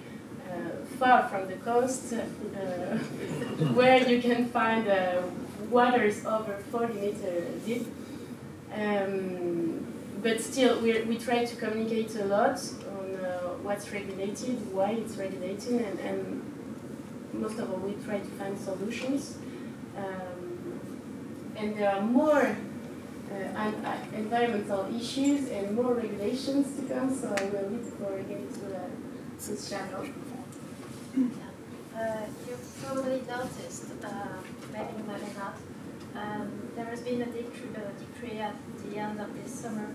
uh, 0.49 0.53
far 0.99 1.29
from 1.29 1.49
the 1.49 1.57
coast, 1.57 2.13
uh, 2.13 2.17
where 3.75 4.07
you 4.09 4.21
can 4.21 4.51
find 4.51 4.87
uh, 4.87 5.23
waters 5.71 6.25
over 6.27 6.55
40 6.71 6.95
meters 6.95 7.63
deep. 7.65 7.87
Um, 8.73 9.87
but 10.23 10.41
still, 10.41 10.81
we 10.81 11.01
we 11.03 11.19
try 11.19 11.45
to 11.45 11.57
communicate 11.57 12.15
a 12.17 12.25
lot 12.27 12.61
on 12.99 13.17
uh, 13.17 13.29
what's 13.65 13.91
regulated, 13.91 14.73
why 14.73 14.91
it's 14.93 15.17
regulated, 15.17 15.81
and, 15.81 15.99
and 15.99 16.43
most 17.33 17.59
of 17.59 17.73
all, 17.73 17.79
we 17.79 17.95
try 18.05 18.19
to 18.19 18.31
find 18.39 18.57
solutions. 18.57 19.39
Um, 19.97 20.32
and 21.57 21.77
there 21.77 21.95
are 21.95 22.01
more 22.01 22.57
uh, 23.31 23.59
uh, 23.59 23.97
environmental 24.15 24.95
issues 24.95 25.49
and 25.49 25.75
more 25.75 25.95
regulations 25.95 26.77
to 26.77 26.83
come, 26.95 27.15
so 27.15 27.35
I 27.39 27.45
will 27.45 27.71
the 27.71 27.91
floor 27.93 28.19
again 28.19 28.47
to 28.61 28.77
uh, 28.77 28.81
this 29.39 29.69
channel. 29.69 30.07
Uh, 31.95 32.25
you've 32.49 32.83
probably 32.83 33.23
noticed, 33.29 33.85
uh, 34.03 34.09
maybe 34.73 34.89
you 34.97 35.05
might 35.05 35.37
not, 35.37 35.57
um, 36.17 36.51
there 36.75 36.87
has 36.87 37.01
been 37.01 37.21
a 37.21 37.27
decree, 37.27 37.69
uh, 37.77 37.81
decree 38.01 38.39
at 38.39 38.55
the 38.85 38.97
end 38.97 39.21
of 39.21 39.33
this 39.35 39.53
summer 39.53 39.89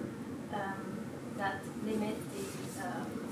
um, 0.54 1.06
that 1.38 1.60
limit 1.84 2.16
the, 2.34 2.86
um, 2.86 3.28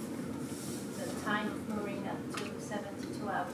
the 0.98 1.26
time 1.26 1.48
of 1.48 1.70
mooring 1.70 2.08
up 2.08 2.18
to 2.36 2.60
72 2.60 3.30
hours. 3.30 3.54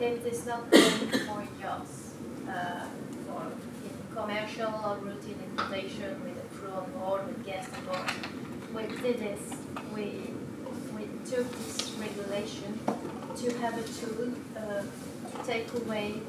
It 0.00 0.26
is 0.26 0.46
not 0.46 0.64
only 0.72 1.18
for 1.18 1.42
for 1.64 2.12
in 2.44 3.01
commercial 4.14 4.72
or 4.84 4.96
routine 4.96 5.38
importation 5.50 6.22
with 6.24 6.36
a 6.44 6.56
crew 6.56 6.72
on 6.72 6.90
board, 6.92 7.26
with 7.26 7.44
guests 7.44 7.70
on 7.76 7.84
board. 7.86 8.10
We 8.74 8.96
did 9.02 9.18
this, 9.18 9.56
we, 9.94 10.30
we 10.94 11.08
took 11.28 11.50
this 11.52 11.92
regulation 11.98 12.78
to 13.36 13.58
have 13.58 13.78
a 13.78 13.82
tool 13.82 14.32
uh, 14.56 14.82
to 14.82 15.46
take 15.46 15.72
away 15.74 16.20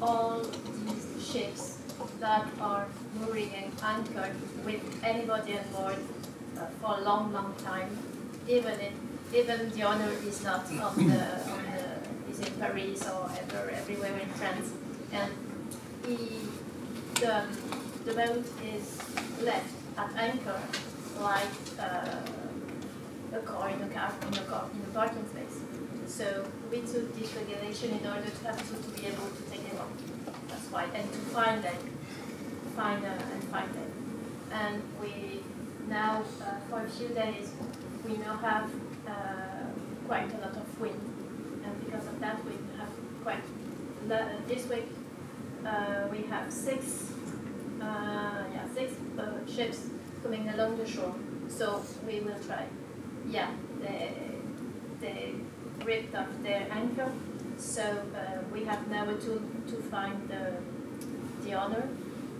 all 0.00 0.40
these 0.40 1.26
ships 1.26 1.78
that 2.20 2.46
are 2.60 2.86
mooring 3.18 3.50
and 3.54 3.72
anchored 3.82 4.34
with 4.64 4.82
anybody 5.02 5.58
on 5.58 5.64
board 5.72 5.96
uh, 6.58 6.66
for 6.80 6.98
a 6.98 7.00
long, 7.02 7.32
long 7.32 7.54
time, 7.58 7.96
even 8.48 8.72
if 8.80 8.92
even 9.34 9.70
the 9.70 9.82
owner 9.82 10.10
is 10.24 10.42
not 10.44 10.64
on 10.66 11.08
the, 11.08 11.50
on 11.50 11.62
the 11.72 12.30
is 12.30 12.38
in 12.40 12.52
Paris 12.60 13.02
or 13.08 13.28
ever 13.42 13.70
everywhere 13.70 14.16
in 14.18 14.28
France, 14.30 14.72
and 15.12 15.32
he, 16.06 16.38
the 17.20 17.44
the 18.04 18.12
boat 18.12 18.44
is 18.74 18.98
left 19.42 19.74
at 19.96 20.10
anchor 20.16 20.60
like 21.20 21.56
uh, 21.80 23.36
a 23.36 23.40
car 23.40 23.70
in 23.70 23.82
a 23.82 23.88
car 23.88 24.12
in 24.26 24.34
a 24.34 24.42
car 24.42 24.64
in 24.72 24.80
a 24.90 24.92
parking 24.94 25.26
space. 25.28 25.60
So 26.06 26.46
we 26.70 26.80
took 26.80 27.18
this 27.18 27.34
regulation 27.34 27.90
in 27.98 28.06
order 28.06 28.30
to 28.30 28.46
have 28.46 28.58
to, 28.58 28.74
to 28.82 29.00
be 29.00 29.06
able 29.06 29.28
to 29.28 29.42
take 29.50 29.68
them 29.68 29.78
off. 29.80 29.90
That's 30.48 30.70
why, 30.70 30.84
and 30.94 31.12
to 31.12 31.18
find 31.34 31.62
them, 31.62 31.76
find 32.76 33.02
them 33.02 33.18
and 33.32 33.44
find 33.44 33.74
them. 33.74 33.90
And 34.52 34.82
we 35.00 35.42
now, 35.88 36.22
uh, 36.42 36.60
for 36.68 36.84
a 36.84 36.88
few 36.88 37.08
days, 37.08 37.50
we 38.06 38.16
now 38.18 38.36
have 38.36 38.70
uh, 39.06 39.66
quite 40.06 40.32
a 40.34 40.38
lot 40.38 40.56
of 40.56 40.80
wind, 40.80 41.00
and 41.64 41.84
because 41.84 42.06
of 42.06 42.20
that, 42.20 42.44
we 42.44 42.52
have 42.78 42.90
quite. 43.22 43.42
Uh, 44.10 44.24
this 44.46 44.68
week, 44.68 44.86
uh, 45.66 46.06
we 46.12 46.22
have 46.30 46.52
six, 46.52 47.05
uh, 47.86 48.44
yeah, 48.54 48.66
six 48.74 48.92
uh, 49.18 49.46
ships 49.46 49.78
coming 50.22 50.48
along 50.48 50.76
the 50.78 50.86
shore. 50.86 51.14
So 51.48 51.82
we 52.06 52.20
will 52.20 52.38
try. 52.46 52.66
Yeah, 53.28 53.50
they 53.80 54.12
they 55.00 55.34
ripped 55.84 56.14
off 56.14 56.28
their 56.42 56.66
anchor. 56.70 57.10
So 57.56 57.82
uh, 57.82 58.42
we 58.52 58.64
have 58.64 58.88
now 58.88 59.08
a 59.08 59.14
tool 59.14 59.40
to 59.70 59.76
find 59.90 60.28
the 60.28 60.42
the 61.44 61.54
owner 61.54 61.88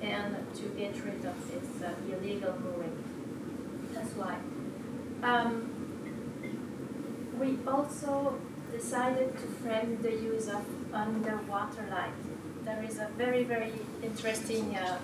and 0.02 0.36
to 0.54 0.62
get 0.80 0.94
rid 1.04 1.24
of 1.24 1.36
this 1.50 1.82
uh, 1.82 1.94
illegal 2.12 2.54
mooring. 2.62 2.96
That's 3.94 4.12
why. 4.14 4.36
Um, 5.22 5.72
we 7.38 7.58
also 7.66 8.38
decided 8.72 9.32
to 9.38 9.46
frame 9.62 9.98
the 10.02 10.12
use 10.12 10.48
of 10.48 10.64
underwater 10.92 11.86
light. 11.90 12.12
There 12.64 12.82
is 12.82 12.98
a 12.98 13.08
very, 13.16 13.44
very 13.44 13.72
interesting 14.02 14.76
uh, 14.76 14.98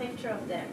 picture 0.00 0.30
of 0.30 0.48
them. 0.48 0.68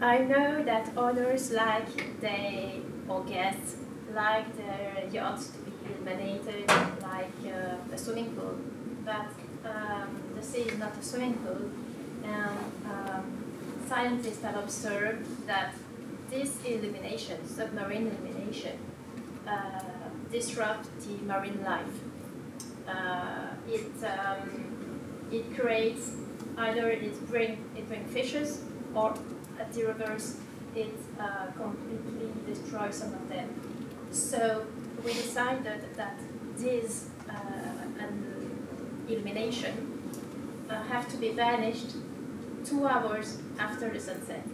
I 0.00 0.18
know 0.18 0.62
that 0.64 0.90
others 0.96 1.52
like 1.52 2.20
they 2.20 2.80
or 3.08 3.22
guests 3.24 3.76
like 4.14 4.48
their 4.56 5.04
yachts 5.12 5.50
to 5.52 5.58
be 5.58 5.72
illuminated 5.86 6.68
like 7.02 7.38
uh, 7.46 7.94
a 7.94 7.98
swimming 7.98 8.30
pool, 8.34 8.56
but 9.04 9.30
um, 9.64 10.08
the 10.36 10.42
sea 10.42 10.64
is 10.72 10.78
not 10.78 10.96
a 10.96 11.02
swimming 11.02 11.34
pool, 11.44 11.70
and 12.24 12.58
um, 12.92 13.44
scientists 13.88 14.42
have 14.42 14.56
observed 14.56 15.46
that 15.46 15.74
this 16.30 16.50
illumination, 16.64 17.46
submarine 17.46 18.06
illumination, 18.08 18.78
uh, 19.46 19.80
disrupt 20.30 20.88
the 21.00 21.14
marine 21.24 21.62
life. 21.64 21.96
Uh, 22.88 23.54
it 23.68 23.92
um, 24.04 24.50
it 25.30 25.56
creates 25.58 26.12
either 26.56 26.90
it 26.90 27.26
bring 27.28 27.64
it 27.76 27.88
bring 27.88 28.04
fishes 28.06 28.62
or 28.94 29.14
at 29.58 29.72
the 29.72 29.84
reverse 29.84 30.36
it 30.74 30.94
uh, 31.20 31.46
completely 31.56 32.30
destroys 32.46 32.96
some 32.96 33.14
of 33.14 33.28
them. 33.28 33.48
So 34.10 34.66
we 35.04 35.12
decided 35.12 35.82
that 35.96 36.18
this 36.56 37.08
uh, 37.28 37.34
illumination 39.08 40.00
uh, 40.68 40.82
have 40.84 41.08
to 41.10 41.16
be 41.16 41.30
vanished 41.30 41.96
two 42.64 42.86
hours 42.86 43.38
after 43.58 43.90
the 43.90 44.00
sunset. 44.00 44.44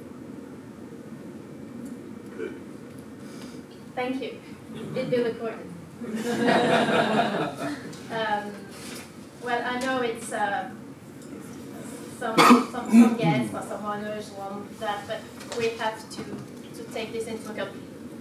Thank 3.95 4.23
you. 4.23 4.41
It 4.75 4.95
will 4.95 5.11
be 5.11 5.23
recorded. 5.23 5.67
um, 8.11 8.53
well, 9.43 9.63
I 9.65 9.79
know 9.81 10.01
it's 10.01 10.33
uh, 10.33 10.71
some, 12.21 12.37
some, 12.71 12.91
some 12.91 13.17
guests 13.17 13.55
or 13.55 13.63
some 13.63 13.85
owners 13.85 14.31
want 14.33 14.79
that, 14.79 15.01
but 15.07 15.21
we 15.57 15.71
have 15.71 15.99
to, 16.11 16.23
to 16.77 16.83
take 16.93 17.13
this 17.13 17.27
into 17.27 17.51
account. 17.51 17.71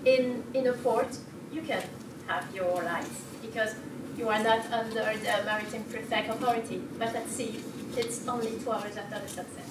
In, 0.05 0.43
in 0.53 0.67
a 0.67 0.73
port, 0.73 1.17
you 1.51 1.61
can 1.61 1.83
have 2.27 2.45
your 2.55 2.81
lights 2.83 3.21
because 3.41 3.75
you 4.17 4.29
are 4.29 4.41
not 4.41 4.71
under 4.71 5.03
the 5.25 5.43
maritime 5.45 5.83
prefect 5.83 6.29
authority, 6.29 6.81
but 6.97 7.13
at 7.13 7.29
sea, 7.29 7.59
it's 7.97 8.25
only 8.27 8.51
two 8.59 8.71
hours 8.71 8.95
after 8.95 9.19
the 9.19 9.27
sunset. 9.27 9.65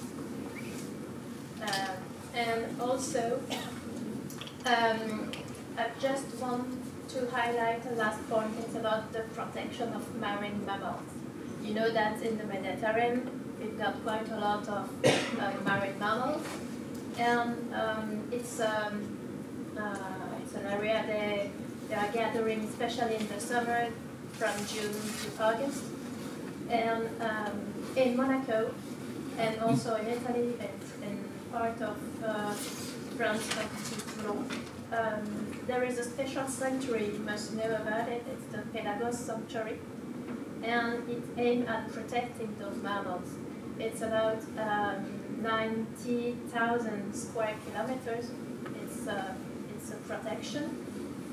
Uh, 1.63 1.95
and 2.35 2.79
also, 2.79 3.41
um, 4.65 5.31
I 5.75 5.87
just 5.99 6.27
want 6.39 6.67
to 7.09 7.27
highlight 7.31 7.83
a 7.91 7.95
last 7.95 8.29
point. 8.29 8.53
It's 8.59 8.75
about 8.75 9.11
the 9.11 9.21
protection 9.33 9.91
of 9.93 10.15
marine 10.15 10.63
mammals. 10.65 11.09
You 11.63 11.73
know 11.73 11.91
that 11.91 12.21
in 12.21 12.37
the 12.37 12.45
Mediterranean, 12.45 13.38
we've 13.59 13.77
got 13.77 14.01
quite 14.03 14.29
a 14.31 14.37
lot 14.37 14.67
of 14.67 14.89
uh, 15.05 15.51
marine 15.65 15.99
mammals, 15.99 16.41
and 17.17 17.73
um, 17.73 18.23
it's 18.31 18.59
um, 18.59 19.17
uh, 19.77 20.41
it's 20.43 20.53
an 20.55 20.65
area 20.67 21.03
they 21.07 21.51
they 21.89 21.95
are 21.95 22.11
gathering, 22.11 22.61
especially 22.61 23.15
in 23.15 23.27
the 23.27 23.39
summer, 23.39 23.87
from 24.33 24.53
June 24.67 24.93
to 24.93 25.43
August, 25.43 25.83
and 26.69 27.09
um, 27.21 27.73
in 27.95 28.15
Monaco, 28.15 28.73
and 29.37 29.59
also 29.61 29.95
in 29.95 30.07
Italy 30.07 30.53
and 30.59 31.09
in 31.11 31.23
part 31.51 31.81
of 31.81 31.97
uh, 32.23 32.53
France, 33.17 33.43
um, 34.91 35.59
there 35.67 35.83
is 35.83 35.97
a 35.99 36.03
special 36.03 36.47
sanctuary, 36.47 37.11
you 37.13 37.19
must 37.19 37.53
know 37.53 37.75
about 37.75 38.07
it, 38.09 38.23
it's 38.31 38.45
the 38.51 38.59
Pelagos 38.73 39.17
Sanctuary, 39.17 39.79
and 40.63 41.07
it 41.09 41.23
aimed 41.37 41.67
at 41.67 41.91
protecting 41.91 42.55
those 42.59 42.81
mammals. 42.81 43.29
It's 43.79 44.01
about 44.01 44.41
um, 44.57 45.41
90,000 45.41 47.13
square 47.13 47.55
kilometers, 47.65 48.29
it's, 48.83 49.07
uh, 49.07 49.33
it's 49.73 49.91
a 49.91 49.95
protection, 49.95 50.85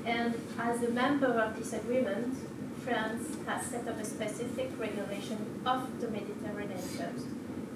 and 0.04 0.34
as 0.58 0.82
a 0.84 0.90
member 0.90 1.26
of 1.26 1.56
this 1.58 1.72
agreement, 1.72 2.36
France 2.84 3.36
has 3.46 3.66
set 3.66 3.88
up 3.88 3.98
a 3.98 4.04
specific 4.04 4.70
regulation 4.78 5.60
of 5.66 6.00
the 6.00 6.08
Mediterranean 6.08 6.78
coast. 6.78 7.26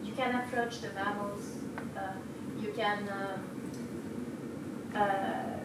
You 0.05 0.13
can 0.13 0.37
approach 0.37 0.81
the 0.81 0.91
mammals, 0.91 1.57
uh, 1.97 2.13
you 2.63 2.73
can 2.73 3.09
uh, 3.09 3.39
uh, 4.97 5.57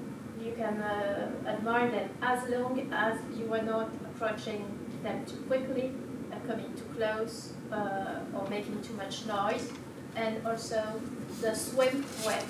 you 0.43 0.53
can 0.53 0.81
uh, 0.81 1.31
admire 1.47 1.91
them 1.91 2.09
as 2.21 2.47
long 2.49 2.79
as 2.91 3.17
you 3.37 3.53
are 3.53 3.61
not 3.61 3.89
approaching 4.05 4.65
them 5.03 5.25
too 5.25 5.37
quickly, 5.47 5.91
uh, 5.91 6.04
coming 6.47 6.73
too 6.75 6.89
close, 6.95 7.53
uh, 7.71 8.19
or 8.35 8.47
making 8.49 8.81
too 8.81 8.93
much 8.93 9.25
noise. 9.25 9.71
And 10.15 10.45
also 10.47 11.01
the 11.41 11.53
swim 11.53 12.05
wet, 12.25 12.45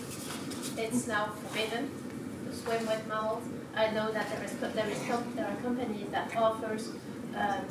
it's 0.78 1.08
now 1.08 1.32
forbidden, 1.42 1.90
the 2.48 2.56
swim 2.56 2.86
wet 2.86 3.08
mammals. 3.08 3.44
I 3.76 3.92
know 3.92 4.12
that 4.12 4.30
there, 4.30 4.44
is, 4.44 4.54
there, 4.54 4.88
is 4.88 5.00
there 5.36 5.48
are 5.48 5.56
companies 5.62 6.08
that 6.12 6.36
offers 6.38 6.92
um, 7.36 7.66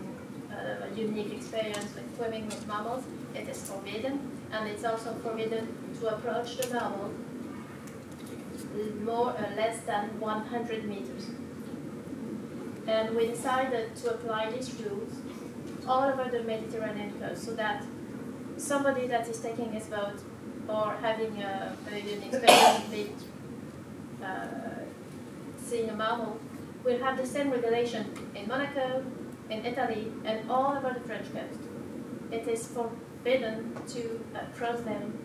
a 0.50 0.94
unique 0.94 1.32
experience 1.32 1.94
with 1.94 2.16
swimming 2.16 2.46
with 2.46 2.66
mammals. 2.66 3.04
It 3.34 3.48
is 3.48 3.62
forbidden, 3.68 4.30
and 4.52 4.68
it's 4.68 4.84
also 4.84 5.14
forbidden 5.22 5.68
to 6.00 6.14
approach 6.14 6.56
the 6.58 6.74
mammal 6.74 7.10
more 9.02 9.30
or 9.30 9.46
uh, 9.46 9.56
less 9.56 9.80
than 9.82 10.18
100 10.20 10.84
meters. 10.84 11.30
And 12.87 13.14
we 13.16 13.26
decided 13.28 13.94
to 13.96 14.14
apply 14.14 14.50
these 14.50 14.74
rules 14.80 15.12
all 15.87 16.05
over 16.05 16.31
the 16.31 16.42
Mediterranean 16.42 17.12
coast 17.20 17.44
so 17.44 17.55
that 17.55 17.85
somebody 18.57 19.07
that 19.07 19.29
is 19.29 19.38
taking 19.40 19.73
his 19.73 19.87
boat 19.87 20.20
or 20.68 20.97
having 21.01 21.42
a, 21.42 21.77
an 21.90 21.94
experience 21.94 22.88
with 22.90 23.25
uh, 24.25 24.85
seeing 25.59 25.90
a 25.90 25.94
mammal 25.94 26.38
will 26.85 26.99
have 26.99 27.16
the 27.16 27.27
same 27.27 27.51
regulation 27.51 28.12
in 28.35 28.47
Monaco, 28.49 29.05
in 29.51 29.64
Italy, 29.64 30.12
and 30.25 30.51
all 30.51 30.77
over 30.77 30.94
the 30.94 31.01
French 31.01 31.27
coast. 31.33 31.61
It 32.31 32.47
is 32.49 32.66
forbidden 32.66 33.77
to 33.88 34.25
cross 34.57 34.81
them 34.81 35.18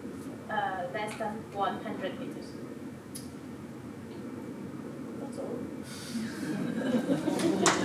uh, 0.50 0.84
less 0.94 1.14
than 1.18 1.44
100 1.54 2.20
meters. 2.20 2.48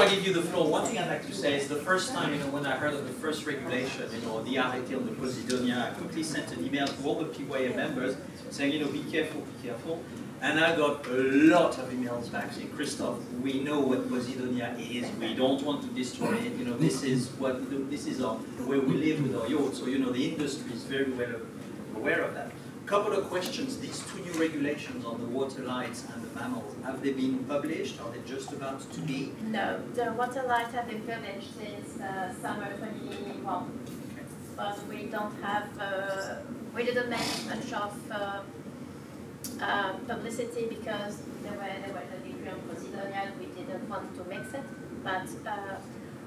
Before 0.00 0.12
I 0.12 0.16
give 0.16 0.26
you 0.28 0.32
the 0.32 0.48
floor, 0.48 0.66
one 0.66 0.86
thing 0.86 0.96
I'd 0.96 1.08
like 1.08 1.26
to 1.26 1.34
say 1.34 1.58
is 1.58 1.68
the 1.68 1.76
first 1.76 2.14
time, 2.14 2.32
you 2.32 2.40
know, 2.40 2.46
when 2.46 2.64
I 2.64 2.74
heard 2.74 2.94
of 2.94 3.06
the 3.06 3.12
first 3.12 3.44
regulation, 3.44 4.08
you 4.14 4.22
know, 4.22 4.42
the 4.42 4.56
article 4.56 4.96
on 4.96 5.04
the 5.04 5.12
Posidonia, 5.12 5.88
I 5.88 5.90
quickly 5.90 6.22
sent 6.22 6.50
an 6.56 6.64
email 6.64 6.86
to 6.86 7.02
all 7.04 7.16
the 7.16 7.26
PYA 7.26 7.76
members 7.76 8.16
saying, 8.48 8.72
you 8.72 8.78
know, 8.82 8.90
be 8.90 9.04
careful, 9.12 9.42
be 9.42 9.68
careful. 9.68 10.02
And 10.40 10.58
I 10.58 10.74
got 10.74 11.06
a 11.06 11.12
lot 11.12 11.76
of 11.78 11.90
emails 11.90 12.32
back 12.32 12.50
saying, 12.50 12.70
Christophe, 12.70 13.18
we 13.42 13.60
know 13.60 13.80
what 13.80 14.08
Posidonia 14.08 14.72
is. 14.80 15.06
We 15.20 15.34
don't 15.34 15.62
want 15.64 15.82
to 15.82 15.88
destroy 15.88 16.32
it. 16.32 16.54
You 16.54 16.64
know, 16.64 16.78
this 16.78 17.02
is 17.02 17.28
what 17.32 17.60
this 17.90 18.06
is 18.06 18.22
our, 18.22 18.36
where 18.64 18.80
we 18.80 18.94
live 18.94 19.22
with 19.22 19.36
our 19.36 19.48
yachts. 19.48 19.80
So 19.80 19.84
you 19.84 19.98
know, 19.98 20.12
the 20.12 20.30
industry 20.30 20.72
is 20.72 20.84
very 20.84 21.12
well 21.12 21.36
aware 21.94 22.22
of 22.22 22.32
that. 22.32 22.52
Couple 22.90 23.12
of 23.12 23.30
questions. 23.30 23.78
These 23.78 24.02
two 24.10 24.18
new 24.18 24.32
regulations 24.32 25.04
on 25.04 25.20
the 25.20 25.26
water 25.26 25.62
lights 25.62 26.04
and 26.12 26.24
the 26.24 26.40
mammals, 26.40 26.74
have 26.82 27.00
they 27.00 27.12
been 27.12 27.38
published? 27.44 28.00
Are 28.00 28.10
they 28.10 28.18
just 28.26 28.50
about 28.52 28.80
to 28.94 29.00
be? 29.02 29.30
No, 29.42 29.80
the 29.94 30.12
water 30.14 30.42
lights 30.42 30.74
have 30.74 30.88
been 30.88 31.02
published 31.02 31.54
since 31.56 32.00
uh, 32.00 32.34
summer 32.42 32.66
2021. 32.66 33.46
Okay. 33.46 34.26
But 34.56 34.88
we 34.88 35.04
don't 35.04 35.40
have, 35.40 35.68
uh, 35.78 36.38
we 36.74 36.82
didn't 36.84 37.10
make 37.10 37.30
much 37.46 37.72
of 37.72 37.94
uh, 38.10 38.40
uh 39.62 39.92
publicity 40.08 40.66
because 40.68 41.22
there 41.44 41.52
were, 41.52 41.74
there 41.82 41.94
were 41.94 42.06
the 42.10 42.28
degree 42.28 42.50
on 42.50 42.58
Posidonia 42.68 43.38
we 43.38 43.46
didn't 43.54 43.88
want 43.88 44.16
to 44.16 44.24
mix 44.24 44.52
it. 44.52 44.64
But 45.04 45.28
uh, 45.46 45.76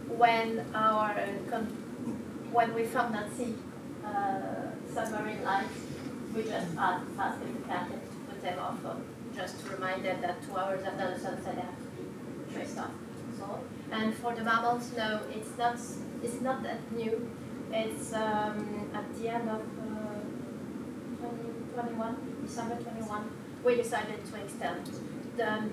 when 0.08 0.66
our, 0.74 1.12
uh, 1.12 1.60
when 2.54 2.74
we 2.74 2.86
found 2.86 3.16
that 3.16 3.36
sea 3.36 3.54
submarine 4.94 5.44
lights, 5.44 5.93
we 6.36 6.44
just 6.44 6.76
asked 6.78 7.40
them 7.40 7.56
to 7.56 7.68
catch 7.68 7.92
it, 7.92 8.02
to 8.12 8.18
put 8.28 8.42
them 8.42 8.60
off, 8.60 8.78
just 9.36 9.60
to 9.60 9.72
remind 9.72 10.04
them 10.04 10.22
that 10.22 10.44
two 10.44 10.58
hours 10.58 10.84
after 10.86 11.14
the 11.14 11.20
sunset 11.20 11.56
they 11.56 11.62
have 11.62 11.78
to 11.78 11.90
be 11.98 12.54
traced 12.54 12.78
off. 12.78 12.92
So, 13.38 13.60
and 13.92 14.14
for 14.16 14.34
the 14.34 14.44
mammals, 14.44 14.92
no, 14.98 15.22
it's 15.32 15.58
not, 15.58 15.78
it's 16.24 16.42
not 16.42 16.64
that 16.64 16.92
new. 16.92 17.30
It's 17.72 18.14
um, 18.14 18.90
at 18.94 19.16
the 19.16 19.30
end 19.30 19.50
of 19.50 19.62
uh, 19.62 20.22
2021, 21.22 22.38
December 22.46 22.76
21, 22.76 23.32
we 23.64 23.76
decided 23.76 24.26
to 24.26 24.44
extend 24.44 24.86
the, 25.38 25.64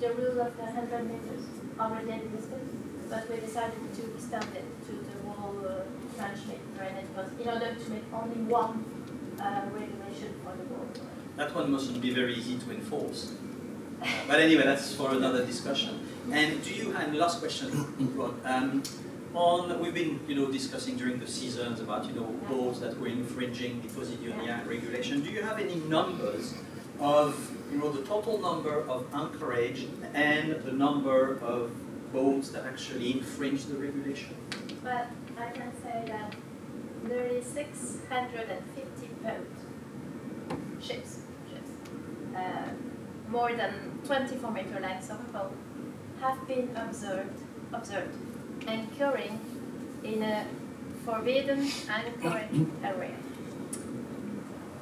the 0.00 0.14
rule 0.14 0.40
of 0.40 0.56
the 0.56 0.62
100 0.62 1.04
meters 1.04 1.46
already 1.78 2.12
existed, 2.12 2.60
but 3.08 3.30
we 3.30 3.36
decided 3.36 3.94
to 3.94 4.14
extend 4.14 4.46
it 4.56 4.64
to 4.86 4.92
the 4.92 5.30
whole 5.30 5.58
uh, 5.66 5.82
French 6.16 6.38
Mediterranean 6.46 7.06
because 7.14 7.30
in 7.40 7.48
order 7.48 7.74
to 7.74 7.90
make 7.90 8.04
only 8.12 8.40
one 8.50 8.95
uh, 9.40 9.62
regulation 9.72 10.34
for 10.42 10.56
the 10.56 10.64
world. 10.72 11.00
That 11.36 11.54
one 11.54 11.70
mustn't 11.70 12.00
be 12.00 12.12
very 12.14 12.34
easy 12.34 12.58
to 12.58 12.70
enforce. 12.70 13.32
Uh, 14.02 14.06
but 14.28 14.40
anyway, 14.40 14.64
that's 14.64 14.94
for 14.94 15.12
another 15.12 15.44
discussion. 15.44 16.06
And 16.32 16.62
do 16.62 16.72
you 16.72 16.92
have 16.92 17.14
last 17.14 17.40
question, 17.40 18.12
Rod? 18.16 18.34
Um, 18.44 18.82
on 19.36 19.78
we've 19.80 19.94
been 19.94 20.18
you 20.26 20.34
know 20.34 20.50
discussing 20.50 20.96
during 20.96 21.20
the 21.20 21.26
seasons 21.26 21.80
about 21.80 22.06
you 22.06 22.14
know 22.14 22.34
laws 22.50 22.80
that 22.80 22.98
were 22.98 23.06
infringing 23.08 23.82
the 23.82 23.88
Posidonia 23.88 24.66
regulation. 24.66 25.20
Do 25.22 25.30
you 25.30 25.42
have 25.42 25.58
any 25.58 25.76
numbers 25.76 26.54
of 26.98 27.52
you 27.70 27.78
know 27.78 27.92
the 27.92 28.02
total 28.02 28.38
number 28.38 28.80
of 28.88 29.06
anchorage 29.12 29.86
and 30.14 30.52
the 30.64 30.72
number 30.72 31.38
of 31.40 31.70
boats 32.12 32.48
that 32.50 32.64
actually 32.64 33.12
infringe 33.12 33.66
the 33.66 33.76
regulation? 33.76 34.34
But 34.82 35.10
I 35.38 35.50
can 35.50 35.70
say 35.82 36.04
that 36.06 36.34
nearly 37.06 37.42
650 37.42 38.95
boats, 39.26 40.86
ships, 40.86 41.20
ships, 41.50 41.70
uh, 42.36 42.68
more 43.28 43.52
than 43.52 43.72
24 44.06 44.50
meter 44.52 44.80
lengths 44.80 45.10
of 45.10 45.20
a 45.20 45.32
boat 45.32 45.52
have 46.20 46.46
been 46.46 46.70
observed, 46.76 47.38
observed 47.72 48.14
anchoring 48.66 49.40
in 50.04 50.22
a 50.22 50.46
forbidden 51.04 51.68
anchorage 51.88 52.66
area. 52.84 53.16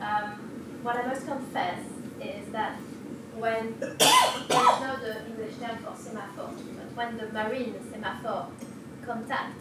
Um, 0.01 0.81
what 0.83 0.97
I 0.97 1.07
must 1.07 1.27
confess 1.27 1.81
is 2.21 2.47
that 2.53 2.77
when 3.37 3.75
there's 3.81 3.99
not 4.49 5.01
the 5.01 5.27
English 5.27 5.57
term 5.61 5.79
for 5.79 5.97
semaphore, 5.97 6.51
but 6.77 6.97
when 6.97 7.17
the 7.17 7.33
marine 7.33 7.75
semaphore 7.91 8.49
contact 9.05 9.59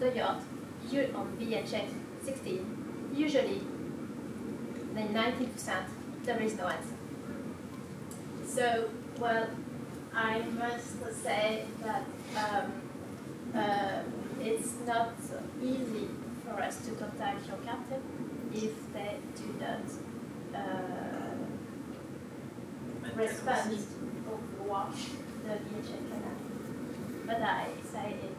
the 0.00 0.14
yacht 0.14 0.42
you, 0.90 1.12
on 1.14 1.36
VHF 1.40 1.88
16, 2.22 3.12
usually 3.14 3.62
then 4.96 5.14
90% 5.14 5.84
there 6.24 6.40
is 6.40 6.56
no 6.56 6.66
answer. 6.66 6.96
So, 8.46 8.88
well, 9.18 9.48
I 10.14 10.40
must 10.40 11.22
say 11.22 11.64
that 11.82 12.04
um, 12.36 12.72
uh, 13.54 14.02
it's 14.40 14.74
not 14.86 15.12
easy 15.62 16.08
for 16.44 16.62
us 16.62 16.84
to 16.86 16.92
contact 16.92 17.46
your 17.46 17.58
captain 17.58 18.02
if 18.54 18.92
they 18.92 19.16
do 19.36 19.54
not 19.60 19.84
uh, 20.54 21.36
respond 23.14 23.78
or 24.30 24.66
watch 24.66 24.96
the 25.44 25.50
VHF 25.50 26.10
canal. 26.10 26.36
But 27.26 27.42
I 27.42 27.68
say 27.92 28.16
it, 28.22 28.36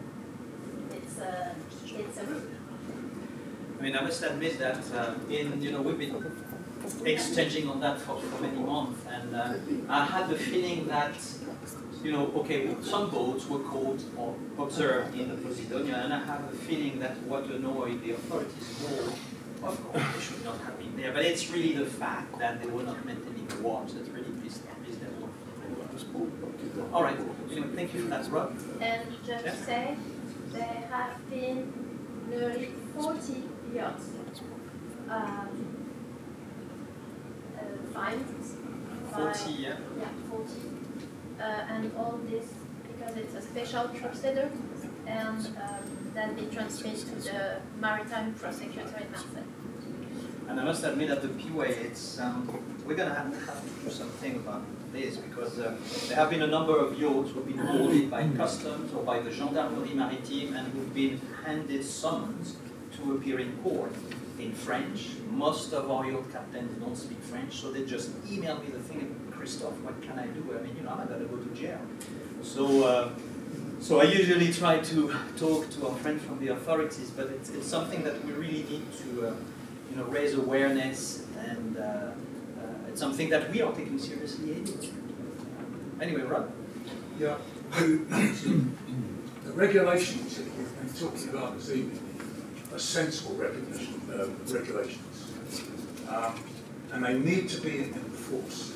it's 0.95 1.19
a, 1.19 1.55
it's 1.85 2.17
a 2.17 2.41
I 3.79 3.83
mean, 3.83 3.95
I 3.95 4.01
must 4.01 4.23
admit 4.23 4.57
that 4.57 4.79
uh, 4.95 5.13
in 5.29 5.61
you 5.61 5.71
know 5.71 5.81
we've 5.81 5.99
been 5.99 6.15
exchanging 7.05 7.69
on 7.69 7.79
that 7.81 7.99
for, 7.99 8.19
for 8.19 8.41
many 8.41 8.59
months, 8.59 9.01
and 9.09 9.35
uh, 9.35 9.53
I 9.89 10.05
had 10.05 10.29
the 10.29 10.37
feeling 10.37 10.87
that 10.87 11.13
you 12.03 12.11
know, 12.11 12.31
okay, 12.37 12.75
some 12.81 13.09
boats 13.09 13.47
were 13.47 13.59
caught 13.59 14.01
or 14.15 14.35
observed 14.59 15.17
in 15.19 15.29
the 15.29 15.35
Posidonia, 15.35 16.05
and 16.05 16.13
I 16.13 16.23
have 16.23 16.43
a 16.51 16.55
feeling 16.55 16.99
that 16.99 17.17
what 17.23 17.45
annoyed 17.45 18.03
the 18.03 18.11
authorities 18.11 18.79
more, 18.81 19.69
of 19.69 19.83
course, 19.83 20.03
they 20.15 20.21
should 20.21 20.45
not 20.45 20.57
have 20.59 20.77
been 20.79 20.95
there, 20.95 21.11
but 21.11 21.25
it's 21.25 21.49
really 21.49 21.73
the 21.73 21.85
fact 21.85 22.37
that 22.39 22.61
they 22.61 22.69
were 22.69 22.83
not 22.83 23.03
maintaining 23.05 23.47
the 23.47 23.57
watch 23.57 23.93
that 23.93 24.07
really 24.13 24.31
pissed, 24.43 24.63
them 24.63 25.23
off. 25.23 26.93
All 26.93 27.03
right, 27.03 27.17
anyway, 27.51 27.67
thank 27.75 27.93
you 27.93 28.03
for 28.03 28.09
that, 28.09 28.29
Rob. 28.31 28.55
And 28.79 29.01
just 29.25 29.45
Yeah. 29.45 29.65
say, 29.65 29.97
there 30.53 30.87
have 30.91 31.29
been 31.29 31.73
nearly 32.29 32.69
40 32.95 33.43
yachts 33.73 34.09
um, 35.09 35.76
40, 37.97 39.51
yeah. 39.51 39.75
Yeah, 39.97 40.07
40. 40.29 40.51
Uh, 41.39 41.43
and 41.43 41.91
all 41.97 42.19
this 42.29 42.53
because 42.87 43.17
it's 43.17 43.35
a 43.35 43.41
special 43.41 43.87
procedure 43.89 44.51
and 45.05 45.47
um, 45.47 46.11
then 46.13 46.35
be 46.35 46.45
transmitted 46.53 47.21
to 47.23 47.31
the 47.31 47.57
maritime 47.79 48.33
prosecutor 48.33 48.97
in 48.99 49.11
Marseille. 49.11 49.43
And 50.47 50.59
I 50.59 50.63
must 50.63 50.83
admit 50.83 51.09
that 51.09 51.21
the 51.21 51.27
PYA, 51.29 51.69
it's, 51.69 52.19
um, 52.19 52.47
we're 52.85 52.95
going 52.95 53.09
to 53.09 53.15
have, 53.15 53.33
have 53.45 53.61
to 53.61 53.85
do 53.85 53.91
something 53.91 54.35
about 54.37 54.61
this 54.93 55.17
because 55.17 55.59
uh, 55.59 55.75
there 56.07 56.15
have 56.15 56.29
been 56.29 56.43
a 56.43 56.47
number 56.47 56.77
of 56.77 56.97
yachts 56.99 57.31
who 57.31 57.41
have 57.41 57.47
been 57.47 57.65
boarded 57.65 58.09
by 58.09 58.27
customs 58.29 58.93
or 58.93 59.03
by 59.03 59.19
the 59.19 59.31
Gendarmerie 59.31 59.93
Maritime 59.93 60.53
and 60.55 60.67
who've 60.73 60.93
been 60.93 61.19
handed 61.45 61.83
summons 61.83 62.55
to 62.95 63.15
appear 63.15 63.39
in 63.39 63.57
court 63.57 63.91
in 64.39 64.53
French. 64.53 65.09
Most 65.29 65.73
of 65.73 65.89
our 65.89 66.05
yacht 66.09 66.31
captains 66.31 66.79
don't 66.79 66.95
speak 66.95 67.19
French, 67.21 67.59
so 67.59 67.71
they 67.71 67.85
just 67.85 68.11
email 68.29 68.57
me 68.59 68.67
the 68.67 68.79
thing, 68.79 69.15
Christophe, 69.31 69.79
what 69.81 70.01
can 70.01 70.17
I 70.19 70.27
do? 70.27 70.57
I 70.57 70.61
mean, 70.63 70.75
you 70.77 70.83
know, 70.83 70.91
I'm 70.91 71.07
going 71.07 71.19
to 71.19 71.25
go 71.25 71.37
to 71.37 71.49
jail. 71.55 71.79
So, 72.41 72.83
uh, 72.83 73.09
so 73.79 73.99
I 74.01 74.05
usually 74.05 74.51
try 74.51 74.79
to 74.79 75.15
talk 75.37 75.69
to 75.71 75.87
our 75.87 75.95
friends 75.95 76.23
from 76.23 76.39
the 76.39 76.49
authorities, 76.49 77.11
but 77.11 77.27
it's, 77.27 77.49
it's 77.49 77.67
something 77.67 78.03
that 78.03 78.23
we 78.25 78.31
really 78.31 78.63
need 78.69 78.85
to, 79.03 79.27
uh, 79.27 79.33
you 79.89 79.97
know, 79.97 80.03
raise 80.05 80.33
awareness, 80.33 81.25
and 81.37 81.77
uh, 81.77 81.81
uh, 81.81 82.11
it's 82.89 82.99
something 82.99 83.29
that 83.29 83.51
we 83.51 83.61
are 83.61 83.71
taking 83.73 83.99
seriously. 83.99 84.63
Anyway, 86.01 86.21
Rob. 86.21 86.51
Yeah, 87.19 87.37
the 87.71 89.51
regulations 89.53 90.37
that 90.37 90.45
we've 90.55 90.75
been 90.79 90.93
talking 90.93 91.29
about 91.29 91.57
this 91.57 91.71
evening 91.71 91.99
are 92.71 92.77
sensible 92.77 93.35
recognition, 93.35 93.96
uh, 94.11 94.27
regulations. 94.53 95.31
Um, 96.09 96.35
and 96.91 97.03
they 97.03 97.17
need 97.17 97.49
to 97.49 97.61
be 97.61 97.79
enforced. 97.83 98.73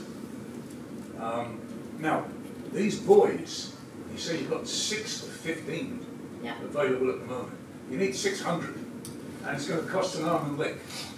Um, 1.20 1.60
now, 2.00 2.26
these 2.74 3.00
buoys, 3.00 3.76
you 4.12 4.18
say 4.18 4.40
you've 4.40 4.50
got 4.50 4.68
six 4.68 5.24
or 5.24 5.28
15 5.28 6.06
Yeah. 6.44 6.62
available 6.64 7.10
at 7.12 7.20
the 7.20 7.26
moment. 7.26 7.54
You 7.90 7.98
need 7.98 8.16
600, 8.16 8.76
and 9.46 9.56
it's 9.56 9.68
going 9.68 9.84
to 9.84 9.90
cost 9.92 10.18
an 10.18 10.26
arm 10.26 10.46
and 10.52 10.58
leg. 10.58 10.76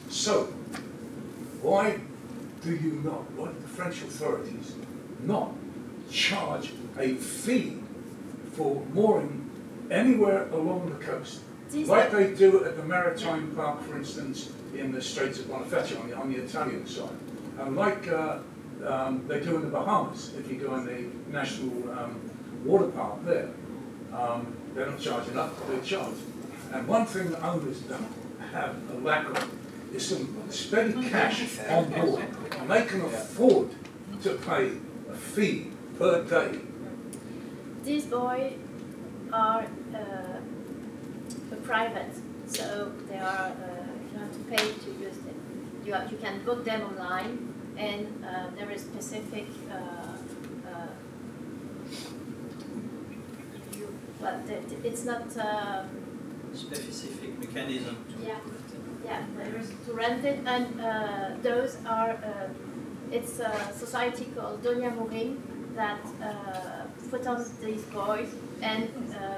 So, 0.10 0.45
why 1.62 1.99
do 2.63 2.76
you 2.76 3.02
not, 3.04 3.30
why 3.34 3.47
do 3.47 3.60
the 3.62 3.67
French 3.67 4.02
authorities 4.02 4.76
not 5.21 5.52
charge 6.12 6.73
a 6.97 7.15
fee 7.15 7.78
for 8.54 8.84
mooring 8.93 9.49
anywhere 9.89 10.47
along 10.49 10.89
the 10.89 11.04
coast? 11.06 11.39
Like 11.73 12.12
they 12.12 12.33
do 12.33 12.63
at 12.65 12.77
the 12.77 12.83
Maritime 12.83 13.51
Park, 13.55 13.81
for 13.83 13.97
instance, 13.97 14.51
in 14.75 14.91
the 14.91 15.01
Straits 15.01 15.39
of 15.39 15.45
Bonifacio 15.45 15.99
on 15.99 16.09
the, 16.09 16.15
on 16.15 16.31
the 16.31 16.39
Italian 16.39 16.86
side. 16.86 17.09
And 17.59 17.75
like 17.75 18.07
uh, 18.07 18.39
um, 18.86 19.25
they 19.27 19.39
do 19.39 19.55
in 19.55 19.62
the 19.62 19.67
Bahamas, 19.67 20.33
if 20.38 20.49
you 20.49 20.57
go 20.57 20.75
in 20.75 20.86
the 20.86 21.31
National 21.31 21.91
um, 21.91 22.29
Water 22.63 22.88
Park 22.88 23.25
there. 23.25 23.49
Um, 24.13 24.55
they're 24.73 24.88
not 24.88 24.99
charging 24.99 25.38
up, 25.38 25.67
they 25.67 25.79
charge. 25.81 26.15
And 26.71 26.88
one 26.88 27.05
thing 27.05 27.31
that 27.31 27.43
owners 27.43 27.79
don't 27.81 28.12
have 28.51 28.75
a 28.91 28.97
lack 28.99 29.27
of 29.29 29.51
is 29.93 30.07
some 30.07 30.43
steady 30.49 31.09
cash 31.09 31.59
on 31.69 31.89
board. 31.89 32.23
And 32.57 32.69
they 32.69 32.86
can 32.86 33.01
afford 33.01 33.69
to 34.23 34.36
pay 34.36 34.71
a 35.09 35.15
fee 35.15 35.67
per 35.97 36.23
day. 36.23 36.59
These 37.83 38.05
buoys 38.05 38.53
are 39.31 39.65
uh, 39.93 40.12
private, 41.73 42.13
so 42.57 42.91
they 43.09 43.17
are 43.17 43.47
uh, 43.51 43.91
you 44.12 44.15
have 44.19 44.31
to 44.38 44.41
pay 44.51 44.65
to 44.86 44.89
use 45.07 45.17
them. 45.25 45.38
You, 45.86 45.93
have, 45.93 46.12
you 46.12 46.17
can 46.25 46.36
book 46.45 46.63
them 46.63 46.81
online, 46.89 47.33
and 47.77 48.05
uh, 48.23 48.47
there 48.57 48.69
is 48.75 48.81
specific. 48.81 49.47
Uh, 49.71 49.75
uh, 50.69 50.88
you, 53.79 53.88
the- 54.47 54.88
it's 54.89 55.03
not. 55.05 55.25
Specific 56.53 57.31
mechanism 57.39 57.95
to. 58.09 58.15
Yeah. 58.27 58.38
Yeah, 59.05 59.21
there 59.38 59.55
is 59.59 59.69
to 59.86 59.93
rent 59.93 60.23
it, 60.23 60.39
and 60.45 60.79
uh, 60.79 61.31
those 61.41 61.75
are, 61.86 62.12
uh, 62.12 62.47
it's 63.12 63.39
a 63.39 63.51
society 63.83 64.27
called 64.36 64.63
Donia 64.63 64.95
Morin 64.95 65.31
that 65.75 65.99
uh, 66.21 66.86
put 67.12 67.27
on 67.27 67.43
these 67.62 67.81
buoys, 67.93 68.29
and 68.62 68.88
uh, 69.13 69.36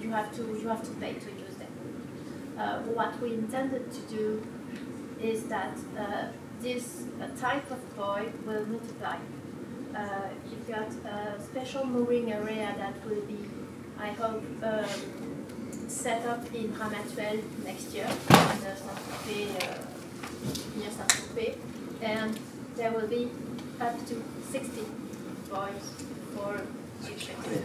you 0.00 0.10
have 0.10 0.34
to 0.36 0.42
you 0.60 0.66
have 0.66 0.82
to 0.82 0.90
pay 1.02 1.12
to 1.14 1.30
what 2.94 3.20
we 3.20 3.34
intended 3.34 3.90
to 3.92 4.00
do 4.02 4.42
is 5.20 5.44
that 5.44 5.76
uh, 5.98 6.26
this 6.60 7.04
uh, 7.20 7.28
type 7.40 7.70
of 7.70 7.96
buoy 7.96 8.26
will 8.46 8.66
multiply. 8.66 9.16
Uh, 9.94 10.28
you've 10.50 10.68
got 10.68 10.88
a 11.04 11.40
special 11.42 11.84
mooring 11.84 12.32
area 12.32 12.74
that 12.78 12.94
will 13.06 13.20
be, 13.22 13.38
I 13.98 14.08
hope, 14.08 14.42
um, 14.62 15.88
set 15.88 16.24
up 16.26 16.42
in 16.54 16.72
Ramatuelle 16.72 17.42
next 17.64 17.92
year, 17.92 18.06
in 18.06 18.60
the 18.64 18.74
Saint-Tropez, 18.76 19.62
uh, 19.62 20.78
near 20.78 20.90
Saint-Tropez, 20.90 21.56
and 22.00 22.38
there 22.76 22.90
will 22.92 23.06
be 23.08 23.28
up 23.80 23.98
to 24.06 24.22
60 24.50 24.82
buoys 25.50 25.92
for 26.34 26.60
restricted. 27.02 27.62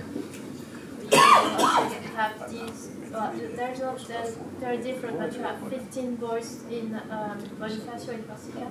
You 1.11 1.17
have 1.17 2.51
these, 2.51 2.89
uh, 3.13 3.31
there's 3.55 3.79
not, 3.79 3.97
they're, 4.07 4.31
they're 4.59 4.81
different, 4.81 5.19
but 5.19 5.33
you 5.33 5.41
have 5.43 5.59
15 5.69 6.15
buoys 6.15 6.63
in 6.69 6.93
um, 7.09 7.39
Bonifacio 7.59 8.13
in 8.13 8.23
Corsica, 8.23 8.67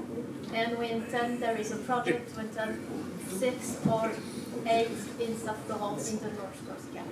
and 0.55 0.79
we 0.79 0.91
intend 0.91 1.43
there 1.43 1.57
is 1.57 1.73
a 1.73 1.77
project 1.77 2.37
intend 2.39 2.87
six 3.29 3.79
or 3.91 4.11
eight 4.67 4.91
in 5.21 5.37
Saint-Florent 5.37 6.09
in 6.09 6.19
the 6.19 6.33
North 6.37 6.61
Corsica, 6.67 7.03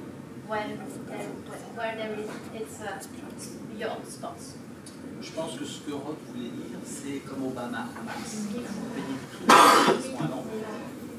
when 0.47 0.79
there, 1.09 1.27
where 1.77 1.97
there 1.97 2.15
is 2.15 2.31
it's 2.55 2.81
a 2.81 3.79
yacht 3.79 4.07
spots. 4.07 4.55
Je 5.21 5.31
pense 5.31 5.57
que 5.59 5.65
ce 5.65 5.81
que 5.81 5.93
Roth 5.93 6.19
voulait 6.29 6.51
dire, 6.51 6.79
c'est 6.85 7.21
comme 7.27 7.45
au 7.45 7.51
Bahamas. 7.51 7.87
Yes. 8.55 8.69
Payer 8.95 9.17
tous 9.33 9.93
les 9.97 10.17
soins, 10.17 10.29
non? 10.29 10.45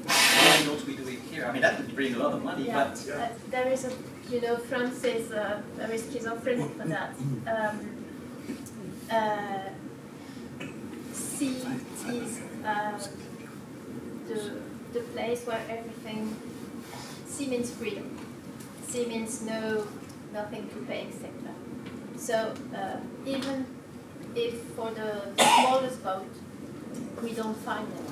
Why 0.06 0.64
don't 0.64 0.86
we 0.86 0.94
do 0.94 1.08
it 1.08 1.18
here? 1.32 1.46
I 1.46 1.52
mean, 1.52 1.62
that 1.62 1.78
would 1.78 1.94
bring 1.94 2.14
a 2.14 2.18
lot 2.18 2.32
of 2.32 2.44
money, 2.44 2.66
Yeah, 2.66 2.84
but 2.84 3.12
uh, 3.12 3.28
there 3.50 3.66
is 3.72 3.84
a, 3.84 3.90
you 4.30 4.40
know, 4.40 4.56
France 4.56 5.04
is 5.04 5.30
uh, 5.32 5.60
very 5.76 5.98
schizophrenic 5.98 6.70
for 6.76 6.88
that. 6.88 7.14
Um, 7.46 7.96
uh, 9.10 9.70
is 12.08 12.40
uh, 12.64 12.98
the, 14.26 14.52
the 14.92 15.00
place 15.00 15.46
where 15.46 15.60
everything, 15.68 16.34
sea 17.26 17.46
means 17.48 17.70
freedom. 17.70 18.18
Sea 18.88 19.06
means 19.06 19.42
no, 19.42 19.86
nothing 20.32 20.68
to 20.68 20.76
pay, 20.86 21.06
etc. 21.08 21.30
So 22.16 22.54
uh, 22.74 22.96
even 23.26 23.66
if 24.34 24.54
for 24.74 24.90
the 24.90 25.22
smallest 25.36 26.02
boat, 26.02 26.26
we 27.22 27.32
don't 27.32 27.56
find 27.58 27.86
them, 27.92 28.06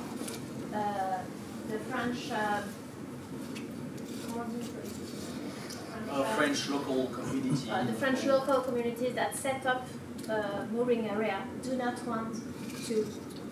uh, 0.73 1.17
the 1.69 1.79
French 1.79 2.31
uh, 2.31 2.61
comment 4.31 4.69
on 5.93 6.04
dit, 6.04 6.04
French, 6.23 6.69
uh, 6.69 6.75
uh, 6.75 6.77
local 6.77 7.07
community. 7.07 7.69
uh, 7.69 7.83
the 7.83 7.93
French 7.93 8.23
local 8.25 8.61
communities 8.61 9.13
that 9.15 9.35
set 9.35 9.65
up 9.65 9.87
a 10.29 10.65
mooring 10.71 11.09
area 11.09 11.41
do 11.61 11.75
not 11.75 12.03
want 12.05 12.35
to 12.85 13.05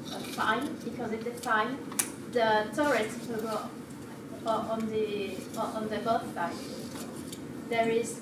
uh, 0.08 0.20
fine 0.38 0.76
because 0.84 1.12
if 1.12 1.24
they 1.24 1.32
fine, 1.32 1.78
the 2.32 2.68
tourists 2.74 3.28
will 3.28 3.42
go 3.42 3.60
uh, 4.46 4.74
on 4.74 4.90
the 4.90 5.36
uh, 5.58 5.78
on 5.78 5.88
the 5.90 5.98
both 5.98 6.34
side. 6.34 6.54
There 7.70 7.90
is, 7.90 8.22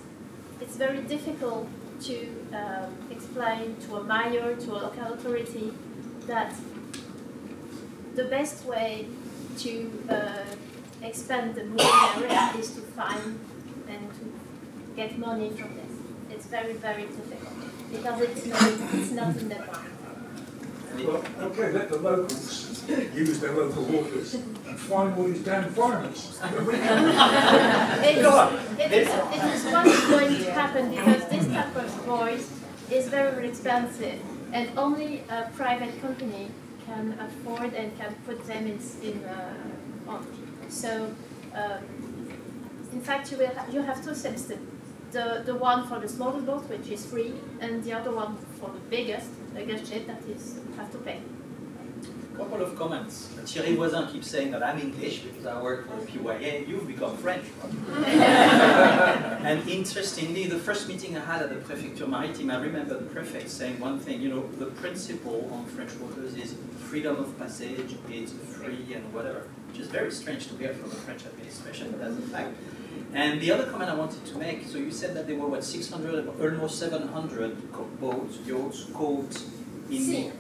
it's 0.60 0.76
very 0.78 1.02
difficult 1.02 1.68
to 2.02 2.16
um, 2.54 2.96
explain 3.10 3.76
to 3.88 3.98
a 3.98 4.04
mayor, 4.04 4.56
to 4.56 4.72
a 4.72 4.80
local 4.86 5.14
authority, 5.14 5.74
that 6.28 6.54
the 8.16 8.26
best 8.26 8.66
way 8.66 9.08
to 9.60 9.92
uh, 10.10 10.46
expand 11.04 11.56
the 11.56 11.66
mooring 11.66 12.24
area 12.24 12.54
is 12.58 12.72
to 12.76 12.82
find 12.82 13.40
and 13.88 14.10
get 15.02 15.18
money 15.18 15.50
from 15.50 15.72
this. 15.80 15.94
It's 16.30 16.46
very, 16.46 16.74
very 16.74 17.06
difficult 17.06 17.56
because 17.92 18.22
it's 18.22 18.46
not, 18.46 18.64
it's 19.00 19.12
not 19.12 19.36
in 19.42 19.50
the 19.50 19.56
plan. 19.56 19.92
Well, 21.06 21.24
okay, 21.48 21.72
let 21.72 21.90
the 21.90 21.98
locals 21.98 22.84
use 23.16 23.40
their 23.40 23.54
local 23.54 23.84
waters 23.84 24.34
and 24.36 24.80
find 24.90 25.10
all 25.18 25.24
these 25.32 25.44
damn 25.44 25.70
foreigners. 25.74 26.40
It 26.44 28.18
is, 28.18 28.26
it 28.86 28.92
is, 29.00 29.08
it 29.36 29.44
is 29.56 29.62
what's 29.74 30.08
going 30.10 30.36
to 30.44 30.52
happen 30.52 30.84
because 30.92 31.24
this 31.34 31.48
type 31.48 31.76
of 31.76 31.90
voice 32.16 32.48
is 32.92 33.08
very, 33.08 33.32
very 33.36 33.50
expensive 33.50 34.20
and 34.54 34.66
only 34.78 35.24
a 35.30 35.50
private 35.56 36.00
company 36.02 36.46
can 36.86 37.18
afford 37.28 37.74
and 37.74 37.98
can 37.98 38.14
put 38.28 38.46
them 38.46 38.64
in, 38.68 38.78
in 39.02 39.24
uh, 39.24 40.12
on. 40.12 40.28
So, 40.70 40.92
um, 41.56 41.82
in 42.92 43.02
fact, 43.02 43.32
you 43.32 43.38
will 43.38 43.54
ha- 43.58 43.68
you 43.72 43.82
have 43.82 44.04
two 44.04 44.14
systems. 44.14 44.68
The, 45.12 45.44
the 45.46 45.56
one 45.56 45.88
for 45.88 46.00
the 46.00 46.08
smallest 46.08 46.46
boat, 46.46 46.70
which 46.70 46.88
is 46.88 47.06
free, 47.06 47.34
and 47.60 47.84
the 47.84 47.92
other 47.92 48.12
one 48.12 48.38
for 48.60 48.70
the 48.70 48.80
biggest, 48.90 49.30
biggest 49.54 49.92
ship 49.92 50.08
that 50.08 50.24
is 50.24 50.60
have 50.78 50.90
to 50.94 51.00
pay. 51.00 51.20
Couple 52.38 52.62
of 52.62 52.78
comments. 52.78 53.28
Thierry 53.46 53.76
Voisin 53.76 54.08
keeps 54.08 54.28
saying 54.28 54.52
that 54.52 54.64
I'm 54.64 54.80
English 54.80 55.20
because 55.20 55.46
I 55.46 55.62
work 55.62 55.90
for 55.90 56.00
the 56.00 56.08
PYA. 56.08 56.64
You've 56.66 56.88
become 56.88 57.18
French. 57.18 57.44
and 58.06 59.68
interestingly, 59.68 60.48
the 60.48 60.58
first 60.58 60.88
meeting 60.88 61.18
I 61.18 61.26
had 61.26 61.42
at 61.42 61.50
the 61.50 61.58
Prefecture 61.58 62.08
Maritime, 62.08 62.50
I 62.50 62.62
remember 62.62 62.98
the 62.98 63.06
prefect 63.06 63.50
saying 63.50 63.82
one 63.82 64.00
thing, 64.00 64.22
you 64.22 64.30
know, 64.30 64.48
the 64.60 64.68
principle 64.68 65.50
on 65.54 65.66
French 65.66 65.94
waters 65.96 66.36
is 66.36 66.56
freedom 66.78 67.18
of 67.18 67.38
passage, 67.38 67.98
it's 68.10 68.32
free 68.32 68.94
and 68.94 69.14
whatever, 69.14 69.48
which 69.68 69.82
is 69.82 69.88
very 69.88 70.12
strange 70.12 70.48
to 70.48 70.56
hear 70.56 70.74
from 70.74 70.90
the 70.90 70.96
French 70.96 71.26
administration, 71.26 71.92
but 71.92 72.00
that's 72.00 72.18
a 72.18 72.28
fact. 72.30 72.56
And 73.14 73.42
the 73.42 73.52
other 73.52 73.66
comment 73.70 73.90
I 73.90 73.96
wanted 73.96 74.26
to 74.26 74.38
make, 74.38 74.66
so 74.68 74.78
you 74.78 74.92
said 74.92 75.14
that 75.16 75.28
there 75.28 75.36
were, 75.36 75.48
what, 75.48 75.64
600, 75.64 76.28
almost 76.40 76.80
700 76.80 77.72
co- 77.74 77.84
boats, 78.00 78.38
yachts, 78.46 78.86
codes 78.94 79.46
in 79.90 80.00
Sea. 80.02 80.32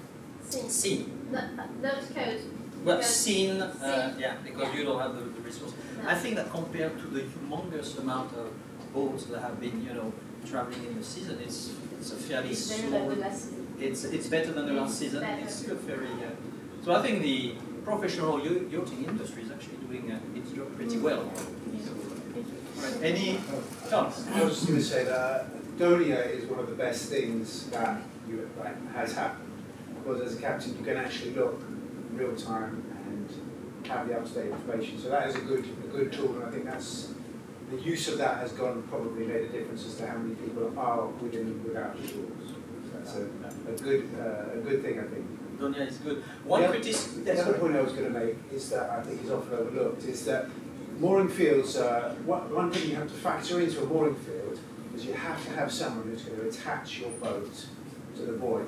the 0.49 0.69
sea. 0.69 1.05
Not, 1.31 1.45
not 1.81 2.15
code. 2.15 2.39
Well, 2.85 3.01
seen, 3.03 3.61
uh, 3.61 4.15
yeah, 4.17 4.35
because 4.43 4.73
you 4.73 4.85
don't 4.85 4.99
have 4.99 5.15
the, 5.15 5.21
the 5.21 5.41
resource. 5.41 5.73
I 6.07 6.15
think 6.15 6.35
that 6.37 6.49
compared 6.49 6.97
to 6.99 7.07
the 7.07 7.21
humongous 7.21 7.99
amount 7.99 8.33
of 8.33 8.47
boats 8.93 9.25
that 9.25 9.41
have 9.41 9.59
been, 9.59 9.85
you 9.85 9.93
know, 9.93 10.11
traveling 10.45 10.83
in 10.85 10.97
the 10.97 11.03
season, 11.03 11.37
it's 11.43 11.71
it's 11.99 12.11
a 12.11 12.15
fairly 12.15 12.49
It's 12.49 12.65
small. 12.65 13.01
like 13.01 13.09
the 13.09 13.15
last 13.17 13.49
It's 13.79 14.03
it's 14.05 14.25
better 14.27 14.51
than 14.53 14.65
the 14.65 14.73
last 14.73 14.97
season. 14.97 15.21
It's 15.23 15.55
still 15.55 15.75
very. 15.75 16.07
Uh, 16.07 16.31
so 16.83 16.95
I 16.95 17.01
think 17.03 17.21
the 17.21 17.53
professional 17.85 18.39
yachting 18.43 19.05
industry 19.05 19.43
is 19.43 19.51
actually 19.51 19.77
doing 19.87 20.11
uh, 20.11 20.19
its 20.39 20.51
job 20.51 20.75
pretty 20.75 20.97
well. 20.97 21.31
Any 23.01 23.35
thoughts? 23.89 24.25
I 24.33 24.43
was 24.43 24.55
just 24.55 24.67
going 24.67 24.79
to 24.79 24.85
say 24.85 25.03
that 25.05 25.45
Donia 25.77 26.29
is 26.31 26.45
one 26.45 26.59
of 26.59 26.69
the 26.69 26.75
best 26.75 27.09
things 27.09 27.67
that 27.67 28.01
you, 28.27 28.49
has 28.93 29.13
happened 29.13 29.51
because 29.95 30.21
as 30.21 30.37
a 30.37 30.41
captain 30.41 30.77
you 30.77 30.83
can 30.83 30.97
actually 30.97 31.31
look 31.33 31.61
real 32.13 32.35
time 32.35 32.83
and 33.07 33.87
have 33.87 34.07
the 34.07 34.17
up-to-date 34.17 34.51
information. 34.51 34.99
So 34.99 35.09
that 35.09 35.27
is 35.29 35.35
a 35.35 35.41
good 35.41 35.65
a 35.83 35.87
good 35.87 36.11
tool, 36.11 36.35
and 36.37 36.45
I 36.45 36.49
think 36.49 36.65
that's 36.65 37.13
the 37.69 37.79
use 37.81 38.07
of 38.09 38.17
that 38.17 38.37
has 38.37 38.51
gone 38.51 38.83
probably 38.89 39.25
made 39.25 39.43
a 39.43 39.49
difference 39.49 39.85
as 39.85 39.95
to 39.95 40.07
how 40.07 40.17
many 40.17 40.35
people 40.35 40.73
are 40.77 41.05
within 41.07 41.41
and 41.47 41.63
without 41.63 41.95
the 42.01 42.07
shores. 42.07 42.51
So 43.05 43.27
that's 43.41 43.69
a, 43.69 43.73
a 43.73 43.77
good 43.77 44.09
uh, 44.19 44.57
a 44.57 44.61
good 44.61 44.81
thing, 44.83 44.99
I 44.99 45.03
think. 45.03 45.25
Donia 45.59 45.87
is 45.87 45.97
good. 45.97 46.23
One 46.43 46.61
Yeah. 46.61 46.69
criticism. 46.69 47.23
The 47.23 47.41
other 47.41 47.53
point 47.53 47.75
I 47.75 47.81
was 47.81 47.93
going 47.93 48.11
to 48.11 48.19
make 48.19 48.35
is 48.51 48.69
that 48.71 48.89
I 48.89 49.03
think 49.03 49.23
is 49.23 49.31
often 49.31 49.53
overlooked 49.53 50.03
is 50.05 50.25
that 50.25 50.47
mooring 51.01 51.27
fields, 51.27 51.77
uh, 51.77 52.13
one 52.25 52.71
thing 52.71 52.91
you 52.91 52.95
have 52.95 53.07
to 53.07 53.13
factor 53.15 53.59
into 53.59 53.81
a 53.81 53.85
mooring 53.87 54.15
field 54.15 54.59
is 54.95 55.03
you 55.03 55.13
have 55.13 55.43
to 55.45 55.51
have 55.53 55.71
someone 55.71 56.07
who's 56.07 56.21
going 56.21 56.39
to 56.39 56.47
attach 56.47 56.99
your 56.99 57.09
boat 57.11 57.65
to 58.15 58.21
the 58.21 58.33
buoy. 58.33 58.63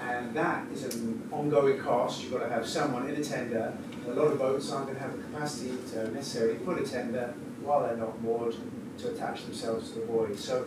And 0.00 0.34
that 0.34 0.66
is 0.72 0.94
an 0.94 1.28
ongoing 1.30 1.78
cost. 1.78 2.22
You've 2.22 2.32
got 2.32 2.44
to 2.44 2.48
have 2.48 2.66
someone 2.66 3.08
in 3.10 3.16
a 3.16 3.22
tender. 3.22 3.76
A 4.08 4.10
lot 4.10 4.32
of 4.32 4.38
boats 4.38 4.72
aren't 4.72 4.86
going 4.86 4.96
to 4.96 5.02
have 5.02 5.16
the 5.16 5.22
capacity 5.22 5.76
to 5.92 6.10
necessarily 6.12 6.54
put 6.56 6.80
a 6.80 6.84
tender 6.84 7.34
while 7.62 7.82
they're 7.82 7.96
not 7.96 8.22
moored 8.22 8.54
to 8.98 9.10
attach 9.10 9.44
themselves 9.44 9.90
to 9.90 10.00
the 10.00 10.06
buoy. 10.06 10.34
So 10.36 10.66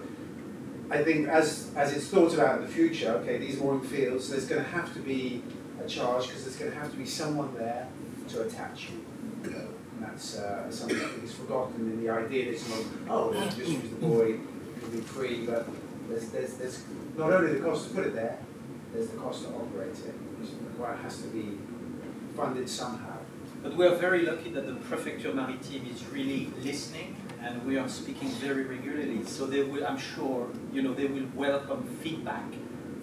I 0.91 1.03
think 1.03 1.27
as, 1.27 1.71
as 1.75 1.91
it's 1.93 2.07
thought 2.07 2.35
about 2.35 2.59
in 2.59 2.65
the 2.65 2.71
future, 2.71 3.09
okay, 3.21 3.39
these 3.39 3.59
mooring 3.59 3.81
fields, 3.81 4.29
there's 4.29 4.45
going 4.45 4.63
to 4.63 4.69
have 4.69 4.93
to 4.93 4.99
be 4.99 5.41
a 5.83 5.87
charge 5.87 6.27
because 6.27 6.43
there's 6.43 6.57
going 6.57 6.71
to 6.71 6.77
have 6.77 6.91
to 6.91 6.97
be 6.97 7.05
someone 7.05 7.55
there 7.55 7.87
to 8.29 8.43
attach 8.43 8.89
you. 8.91 9.06
You 10.17 10.39
know, 10.39 10.45
that's 10.47 10.71
uh, 10.71 10.71
something 10.71 10.97
think 10.97 11.23
is 11.23 11.33
forgotten 11.33 11.91
in 11.91 12.03
the 12.03 12.09
idealism 12.09 12.71
of, 12.73 13.09
oh, 13.09 13.33
just 13.33 13.57
use 13.57 13.81
the 13.81 13.95
buoy, 13.95 14.39
it'll 14.77 14.89
be 14.89 15.01
free, 15.01 15.45
but 15.45 15.67
there's, 16.09 16.29
there's, 16.29 16.53
there's 16.55 16.83
not 17.17 17.31
only 17.31 17.53
the 17.53 17.59
cost 17.59 17.89
to 17.89 17.95
put 17.95 18.07
it 18.07 18.15
there, 18.15 18.39
there's 18.93 19.09
the 19.09 19.17
cost 19.17 19.43
to 19.43 19.49
operate 19.49 19.91
it, 19.91 20.15
which 20.39 20.49
has 21.01 21.21
to 21.21 21.27
be 21.27 21.57
funded 22.35 22.69
somehow. 22.69 23.17
But 23.61 23.75
we 23.75 23.85
are 23.85 23.95
very 23.95 24.23
lucky 24.23 24.51
that 24.51 24.65
the 24.65 24.75
Prefecture 24.75 25.33
Maritime 25.33 25.87
is 25.91 26.05
really 26.05 26.51
listening 26.61 27.15
and 27.41 27.65
we 27.65 27.77
are 27.77 27.89
speaking 27.89 28.29
very 28.29 28.63
regularly. 28.63 29.23
So 29.25 29.45
they 29.45 29.63
will, 29.63 29.85
I'm 29.85 29.97
sure, 29.97 30.47
you 30.71 30.83
know, 30.83 30.93
they 30.93 31.07
will 31.07 31.27
welcome 31.35 31.83
feedback 32.01 32.45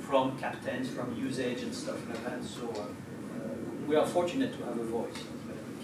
from 0.01 0.39
captains, 0.39 0.89
from 0.91 1.17
usage 1.17 1.63
and 1.63 1.75
stuff 1.75 2.09
like 2.09 2.25
that. 2.25 2.45
So 2.45 2.69
uh, 2.71 2.87
we 3.87 3.97
are 3.97 4.07
fortunate 4.07 4.57
to 4.59 4.65
have 4.65 4.79
a 4.79 4.85
voice. 4.85 5.25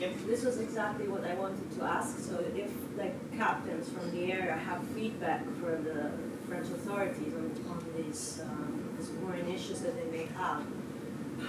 Kim? 0.00 0.14
This 0.26 0.44
was 0.44 0.58
exactly 0.58 1.06
what 1.08 1.24
I 1.24 1.34
wanted 1.34 1.70
to 1.78 1.84
ask, 1.84 2.18
so 2.18 2.42
if 2.56 2.70
like 2.96 3.14
captains 3.36 3.90
from 3.90 4.10
the 4.12 4.32
area 4.32 4.54
have 4.54 4.82
feedback 4.88 5.44
for 5.60 5.76
the 5.76 6.10
French 6.48 6.68
authorities 6.68 7.34
on, 7.34 7.52
on 7.70 7.84
these, 7.96 8.40
um, 8.42 8.88
these 8.96 9.10
mooring 9.20 9.48
issues 9.52 9.80
that 9.80 9.94
they 9.94 10.10
may 10.16 10.26
have, 10.36 10.64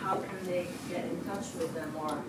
how 0.03 0.15
can 0.15 0.45
they 0.45 0.67
get 0.89 1.05
in 1.05 1.23
touch 1.23 1.47
with 1.57 1.73
them, 1.73 1.93
or 1.97 2.21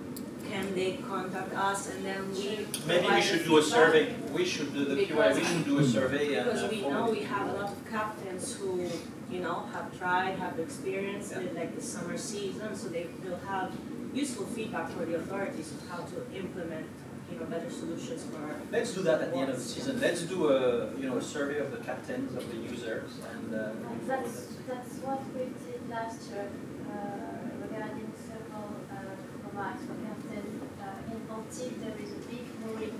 can 0.48 0.74
they 0.74 0.98
contact 1.08 1.52
us 1.54 1.90
and 1.90 2.04
then 2.04 2.30
we 2.32 2.66
Maybe 2.87 3.06
we 3.08 3.20
should 3.20 3.44
do 3.44 3.58
a 3.58 3.62
survey. 3.62 4.14
We 4.32 4.44
should 4.44 4.72
do 4.72 4.85
the 4.85 4.94
QI, 4.94 5.08
Because- 5.08 5.37
we 5.38 5.44
should 5.44 5.64
do 5.64 5.78
a 5.78 5.85
survey 5.85 6.35
and. 6.35 6.44
Because 6.46 6.62
uh, 6.62 6.68
we 6.70 6.80
know 6.82 7.11
we 7.11 7.22
have 7.22 7.48
a 7.48 7.52
lot 7.52 7.72
of 7.72 7.90
captains 7.90 8.54
who, 8.54 8.88
you 9.30 9.40
know, 9.40 9.66
have 9.72 9.96
tried, 9.98 10.38
have 10.38 10.58
experienced 10.61 11.32
it, 11.32 11.54
like 11.54 11.74
the 11.74 11.82
summer 11.82 12.16
season, 12.16 12.76
so 12.76 12.88
they'll 12.88 13.37
have 13.48 13.72
useful 14.12 14.46
feedback 14.46 14.90
for 14.90 15.05
the 15.05 15.16
authorities 15.16 15.72
of 15.72 15.88
how 15.88 16.03
to 16.12 16.16
implement, 16.37 16.87
you 17.31 17.38
know, 17.38 17.46
better 17.46 17.70
solutions 17.70 18.25
for. 18.25 18.40
Let's 18.70 18.92
do 18.94 19.03
that 19.03 19.20
at 19.22 19.33
the 19.33 19.38
end 19.38 19.51
of 19.51 19.57
the 19.57 19.62
season. 19.62 20.01
Let's 20.01 20.22
do 20.22 20.48
a, 20.48 20.92
you 20.98 21.09
know, 21.09 21.16
a 21.16 21.22
survey 21.22 21.59
of 21.59 21.70
the 21.70 21.79
captains, 21.79 22.37
of 22.37 22.44
the 22.51 22.57
users 22.59 23.11
and. 23.33 23.55
uh, 23.55 23.72
That's, 24.07 24.35
that's 24.68 24.94
what 25.07 25.20
we 25.35 25.44
did 25.64 25.88
last 25.88 26.31
year 26.31 26.48
uh, 26.90 27.64
regarding 27.64 28.12
several 28.16 28.68
uh, 28.90 29.12
tip 31.53 31.81
there 31.81 31.96
is 32.03 32.12
a 32.12 32.20
big 32.31 32.46
mooring 32.64 32.96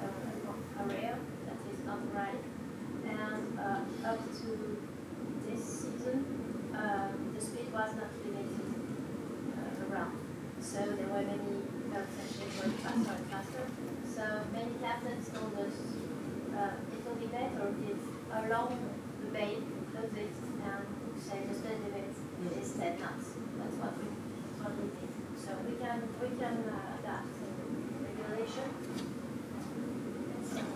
uh, 0.00 0.82
area 0.90 1.18
that 1.44 1.60
is 1.72 1.84
not 1.84 2.00
right, 2.14 2.42
and 3.06 3.58
uh, 3.58 4.08
up 4.08 4.20
to 4.32 4.78
this 5.46 5.62
season, 5.62 6.24
um, 6.74 7.34
the 7.34 7.44
speed 7.44 7.70
was 7.72 7.94
not 7.94 8.08
limited 8.23 8.23
uh, 8.23 8.23
around. 8.23 8.23
So 10.64 10.80
there 10.80 11.06
were 11.12 11.22
many 11.22 11.60
boats 11.92 12.14
that 12.16 12.30
were 12.40 12.72
faster 12.82 13.12
and 13.14 13.26
faster. 13.30 13.64
So 14.08 14.24
many 14.52 14.72
captains 14.82 15.28
told 15.28 15.52
us 15.60 15.76
uh, 16.56 16.70
it 16.94 17.00
will 17.06 17.18
be 17.20 17.26
better 17.26 17.68
if 17.84 18.00
along 18.32 18.72
the 19.20 19.28
bay 19.30 19.58
exits 19.96 20.40
and 20.64 20.84
say 21.20 21.38
the 21.48 21.54
speed 21.54 21.78
limit 21.84 22.08
is 22.62 22.72
10 22.72 22.98
knots. 22.98 23.26
That's 23.58 23.76
what 23.76 23.92
we, 23.98 24.06
that's 24.08 24.60
what 24.64 24.72
we 24.80 24.86
did. 24.88 25.12
So 25.36 25.50
we 25.68 25.76
can 25.76 25.98
we 26.20 26.28
can 26.40 26.56
uh, 26.66 26.98
adapt 26.98 27.28
the 27.38 28.24
regulation. 28.24 28.68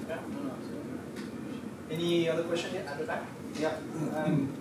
Yeah, 0.08 0.20
no, 0.28 0.38
no, 0.42 0.54
so- 0.60 1.94
Any 1.94 2.28
other 2.28 2.44
question 2.44 2.74
yet 2.74 2.86
at 2.86 2.98
the 2.98 3.04
back? 3.04 3.22
Yeah, 3.58 3.76
um, 4.14 4.52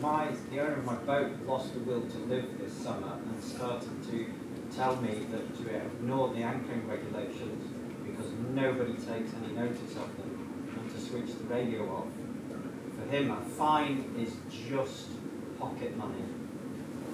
my, 0.00 0.28
the 0.50 0.60
owner 0.60 0.78
of 0.78 0.84
my 0.84 0.94
boat 0.94 1.32
lost 1.46 1.74
the 1.74 1.80
will 1.80 2.02
to 2.02 2.18
live 2.18 2.58
this 2.58 2.72
summer 2.72 3.18
and 3.26 3.42
started 3.42 4.02
to 4.10 4.26
tell 4.74 4.96
me 4.96 5.26
that 5.30 5.56
to 5.56 5.76
ignore 5.76 6.32
the 6.34 6.42
anchoring 6.42 6.86
regulations 6.86 7.72
because 8.04 8.30
nobody 8.54 8.92
takes 8.92 9.30
any 9.34 9.52
notice 9.54 9.96
of 9.96 10.16
them 10.16 10.74
and 10.78 10.90
to 10.90 11.00
switch 11.00 11.36
the 11.38 11.44
radio 11.44 11.88
off. 11.88 12.06
For 12.96 13.10
him, 13.10 13.30
a 13.30 13.40
fine 13.40 14.14
is 14.18 14.34
just 14.68 15.08
pocket 15.58 15.96
money, 15.96 16.24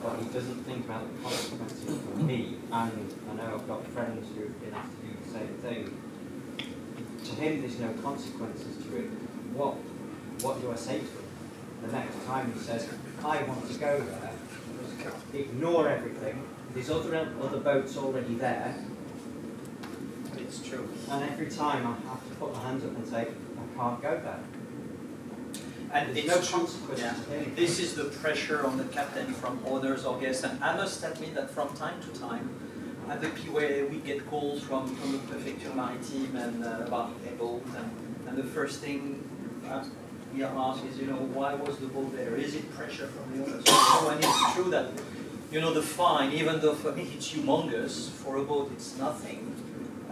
but 0.02 0.18
he 0.18 0.26
doesn't 0.26 0.64
think 0.64 0.84
about 0.84 1.06
the 1.12 1.22
consequences 1.22 1.98
for 1.98 2.18
me, 2.18 2.56
and 2.70 3.14
I 3.30 3.34
know 3.34 3.54
I've 3.54 3.66
got 3.66 3.86
friends 3.88 4.28
who've 4.36 4.60
been 4.60 4.74
asked 4.74 4.92
to 5.00 5.06
do 5.06 5.16
the 5.24 5.30
same 5.30 5.54
thing. 5.58 6.02
To 7.24 7.34
him, 7.34 7.60
there's 7.60 7.78
no 7.80 7.92
consequences 8.02 8.84
to 8.84 8.96
it. 8.96 9.10
What 9.54 9.74
what 10.42 10.60
do 10.60 10.70
I 10.70 10.76
say 10.76 10.98
to 10.98 11.04
him? 11.04 11.26
The 11.82 11.92
next 11.92 12.24
time 12.26 12.52
he 12.52 12.58
says, 12.60 12.88
I 13.24 13.42
want 13.44 13.66
to 13.70 13.78
go 13.78 14.00
there, 14.00 14.32
ignore 15.32 15.88
everything, 15.88 16.42
there's 16.76 16.90
other, 16.90 17.28
other 17.42 17.58
boats 17.58 17.96
already 17.96 18.34
there, 18.34 18.74
It's 20.36 20.60
true. 20.60 20.86
and 21.10 21.30
every 21.30 21.48
time 21.48 21.86
I 21.86 22.08
have 22.10 22.28
to 22.28 22.34
put 22.36 22.52
my 22.52 22.60
hands 22.62 22.84
up 22.84 22.94
and 22.96 23.06
say, 23.08 23.22
I 23.28 23.78
can't 23.78 24.02
go 24.02 24.20
there. 24.22 24.40
And 25.92 26.14
There's 26.14 26.26
it's 26.26 26.34
no 26.34 26.42
true. 26.42 26.58
consequences 26.66 27.04
Yeah. 27.30 27.44
This 27.54 27.78
is 27.80 27.94
the 27.94 28.04
pressure 28.04 28.66
on 28.66 28.76
the 28.76 28.84
captain 28.84 29.32
from 29.32 29.58
owners 29.64 30.04
or 30.04 30.20
guests, 30.20 30.44
and 30.44 30.62
I 30.62 30.76
must 30.76 31.02
admit 31.02 31.34
that 31.36 31.50
from 31.50 31.74
time 31.74 31.98
to 32.02 32.20
time, 32.20 32.50
at 33.08 33.22
the 33.22 33.28
PYA, 33.28 33.86
we 33.86 33.98
get 33.98 34.28
calls 34.28 34.62
from, 34.62 34.94
from 34.96 35.12
the 35.12 35.18
Prefecture 35.18 35.72
Maritime 35.74 36.36
and 36.36 36.62
uh, 36.64 36.84
about 36.86 37.12
a 37.26 37.34
boat, 37.36 37.64
and, 37.78 38.28
and 38.28 38.36
the 38.36 38.42
first 38.44 38.80
thing 38.80 39.26
uh, 39.66 39.82
we 40.34 40.42
are 40.42 40.54
asked 40.58 40.84
is, 40.84 40.98
you 40.98 41.06
know, 41.06 41.16
why 41.32 41.54
was 41.54 41.78
the 41.78 41.86
boat 41.86 42.14
there? 42.14 42.36
Is 42.36 42.54
it 42.54 42.70
pressure 42.74 43.06
from 43.06 43.38
the 43.38 43.46
owners? 43.46 43.64
So, 43.64 44.08
and 44.10 44.22
it's 44.22 44.52
true 44.54 44.70
that, 44.70 44.88
you 45.56 45.62
know, 45.62 45.72
the 45.72 45.80
fine, 45.80 46.32
even 46.32 46.60
though 46.60 46.74
for 46.74 46.92
me 46.92 47.08
it's 47.14 47.32
humongous, 47.32 48.10
for 48.10 48.36
a 48.36 48.42
boat 48.42 48.70
it's 48.74 48.98
nothing. 48.98 49.40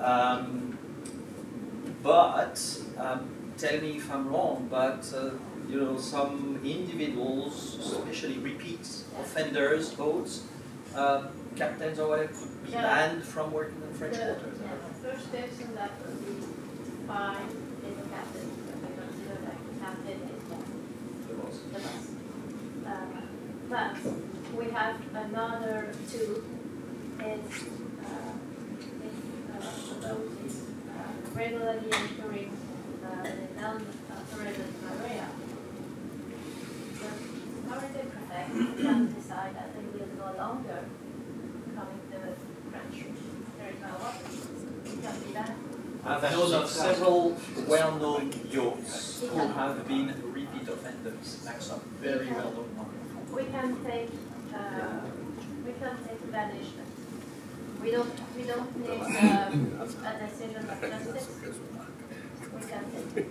Um, 0.00 0.78
but 2.02 2.56
um, 2.96 3.28
tell 3.58 3.78
me 3.78 3.96
if 3.98 4.10
I'm 4.10 4.26
wrong, 4.32 4.68
but 4.70 5.02
uh, 5.14 5.32
you 5.68 5.78
know 5.82 5.98
some 5.98 6.58
individuals, 6.64 7.76
especially 7.78 8.38
repeat 8.38 8.88
offenders, 9.20 9.90
boats, 9.90 10.44
uh, 10.96 11.24
captains 11.56 11.98
or 11.98 12.08
whatever, 12.08 12.32
could 12.32 12.64
be 12.64 12.70
Yeah. 12.72 12.82
banned 12.88 13.22
from 13.22 13.52
working 13.52 13.82
in 13.86 13.92
French 13.98 14.16
The, 14.16 14.24
waters. 14.28 14.58
yeah, 14.64 14.76
the 14.88 14.94
first 15.04 15.30
person 15.30 15.74
that 15.74 15.90
will 16.00 16.16
be 16.24 16.36
fined 17.06 17.52
is 17.86 17.94
the 18.00 18.06
captain, 18.14 18.46
because 18.64 18.80
we 18.80 18.90
consider 19.02 19.36
that 19.44 19.58
captain 19.84 20.18
is 20.34 20.42
the 20.48 20.58
The 21.28 21.34
boss. 21.40 21.56
the 21.74 21.80
boss. 21.84 22.04
Um, 22.86 23.28
But 23.70 23.96
we 24.56 24.70
have 24.70 24.96
another 25.14 25.92
two, 26.10 26.44
is 27.18 27.64
uh, 28.04 28.32
if 29.02 29.14
uh, 29.50 29.68
the 29.88 30.08
boat 30.08 30.30
is 30.46 30.62
uh, 30.88 31.34
regularly 31.34 31.90
entering 31.92 32.50
uh, 33.04 33.22
the 33.22 33.60
non-operated 33.60 34.70
area. 35.02 35.26
The 37.00 37.10
maritime 37.68 38.10
prefect 38.10 38.50
can 38.80 39.14
decide 39.14 39.54
that 39.56 39.68
they 39.74 39.98
will 39.98 40.08
no 40.18 40.36
longer 40.36 40.80
coming 41.74 42.00
to 42.12 42.18
French 42.70 42.96
territorial 43.58 43.98
waters. 43.98 44.36
It 44.84 45.02
can 45.02 45.20
be 45.20 45.32
that. 45.32 45.52
I've 46.06 46.22
known 46.32 46.52
of 46.52 46.68
several 46.68 47.36
well-known 47.66 48.30
yachts 48.50 49.22
who 49.22 49.38
have 49.38 49.88
been 49.88 50.12
repeat 50.32 50.68
offenders, 50.68 51.42
like 51.46 51.62
some 51.62 51.80
very 52.00 52.26
well-known 52.28 52.76
ones. 52.76 53.32
We 53.32 53.44
can 53.44 53.82
take, 53.84 54.10
uh, 54.54 55.00
we 55.66 55.72
can 55.72 55.96
take 56.06 56.32
banishment. 56.32 56.88
We 57.82 57.90
don't, 57.90 58.14
we 58.36 58.42
don't 58.44 58.78
need 58.80 59.00
um, 59.00 59.72
a 59.80 60.26
decision 60.26 60.68
of 60.70 60.80
justice. 60.80 61.28
We 62.54 62.60
can 62.66 62.84
take 63.14 63.26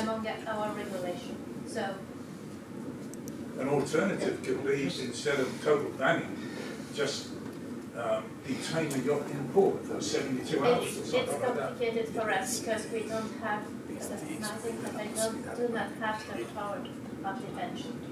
among 0.00 0.26
our 0.26 0.72
regulation. 0.74 1.36
So, 1.66 1.94
An 3.60 3.68
alternative 3.68 4.42
could 4.42 4.64
be, 4.66 4.84
instead 4.84 5.38
of 5.40 5.62
total 5.62 5.90
banning, 5.90 6.36
just 6.94 7.28
um, 7.96 8.24
detain 8.46 8.88
the 8.88 9.00
yacht 9.00 9.30
in 9.30 9.48
port 9.50 9.84
for 9.86 10.00
seventy-two 10.00 10.64
hours 10.64 10.82
or 10.82 10.86
it's, 10.86 10.96
it's 10.98 11.10
something 11.10 11.40
like 11.40 11.54
that. 11.54 11.68
complicated 11.68 12.08
for 12.08 12.30
us 12.30 12.60
because 12.60 12.86
we 12.90 13.00
don't 13.00 13.32
have, 13.42 13.62
think 13.66 14.82
that 14.82 14.96
I 14.96 15.06
don't, 15.06 15.56
do 15.56 15.68
not 15.68 15.90
have 16.00 16.38
the 16.38 16.44
power 16.46 16.80
of 17.24 17.54
detention. 17.54 18.11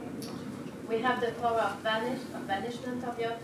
We 0.90 0.98
have 1.02 1.20
the 1.20 1.30
power 1.40 1.60
of 1.60 1.84
banish, 1.84 2.18
of 2.34 2.48
banishment 2.48 3.04
of 3.04 3.16
yacht. 3.16 3.38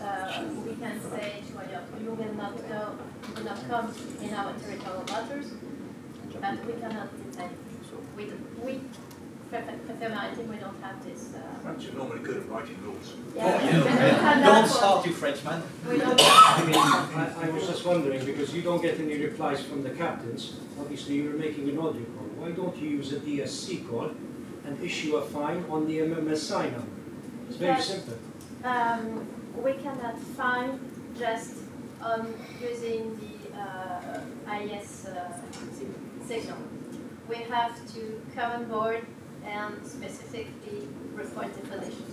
Uh, 0.00 0.44
we 0.64 0.76
can 0.76 1.00
say 1.10 1.42
to 1.50 1.58
a 1.58 2.00
you 2.00 2.12
will 2.12 2.34
not 2.34 2.56
go, 2.68 2.94
you 3.26 3.34
will 3.34 3.44
not 3.44 3.68
come 3.68 3.92
in 4.22 4.32
our 4.32 4.52
territorial 4.52 5.04
waters, 5.10 5.46
but 6.40 6.64
we 6.64 6.72
cannot 6.74 7.08
detain. 7.32 7.50
We, 8.16 8.24
we, 8.62 8.80
Prefer 9.50 10.08
Maritime, 10.08 10.48
we 10.48 10.56
don't 10.58 10.80
have 10.80 11.04
this, 11.04 11.34
uh, 11.34 11.58
French 11.62 11.88
are 11.88 11.92
normally 11.94 12.20
good 12.20 12.36
at 12.36 12.48
writing 12.48 12.78
rules. 12.84 13.14
yeah. 13.34 13.64
You 13.64 13.72
know, 13.72 13.78
we 13.78 13.84
don't 13.84 13.98
have 13.98 14.20
that 14.20 14.44
Don't 14.44 14.68
for- 14.68 14.74
start, 14.74 15.06
you 15.06 15.12
Frenchman. 15.12 15.62
We 15.88 15.98
don't 15.98 16.20
I 16.24 16.64
mean, 16.64 16.76
I, 16.76 17.46
I 17.46 17.50
was 17.50 17.66
just 17.66 17.84
wondering, 17.84 18.24
because 18.24 18.54
you 18.54 18.62
don't 18.62 18.82
get 18.82 19.00
any 19.00 19.18
replies 19.18 19.60
from 19.60 19.82
the 19.82 19.90
captains, 19.90 20.54
obviously 20.78 21.16
you're 21.16 21.34
making 21.34 21.68
an 21.68 21.78
audio 21.78 22.04
call, 22.04 22.26
why 22.36 22.50
don't 22.52 22.76
you 22.76 22.90
use 22.90 23.12
a 23.12 23.18
DSC 23.20 23.88
call 23.88 24.10
and 24.66 24.82
issue 24.82 25.16
a 25.16 25.22
fine 25.22 25.64
on 25.70 25.86
the 25.86 25.98
MMSI 25.98 26.72
number? 26.72 26.96
It's 27.48 27.56
very 27.56 27.72
Yes. 27.72 27.88
simple. 27.88 28.18
Um, 28.64 29.26
we 29.64 29.72
cannot 29.74 30.18
find 30.36 30.80
just 31.18 31.52
on 32.02 32.34
using 32.60 33.16
the 33.22 33.58
uh, 33.58 34.50
AIS 34.52 35.06
uh, 35.06 35.32
signal. 36.26 36.58
We 37.28 37.36
have 37.36 37.74
to 37.94 38.20
come 38.34 38.50
on 38.52 38.64
board 38.66 39.02
and 39.44 39.74
specifically 39.86 40.88
report 41.14 41.54
the 41.54 41.62
collision. 41.68 42.06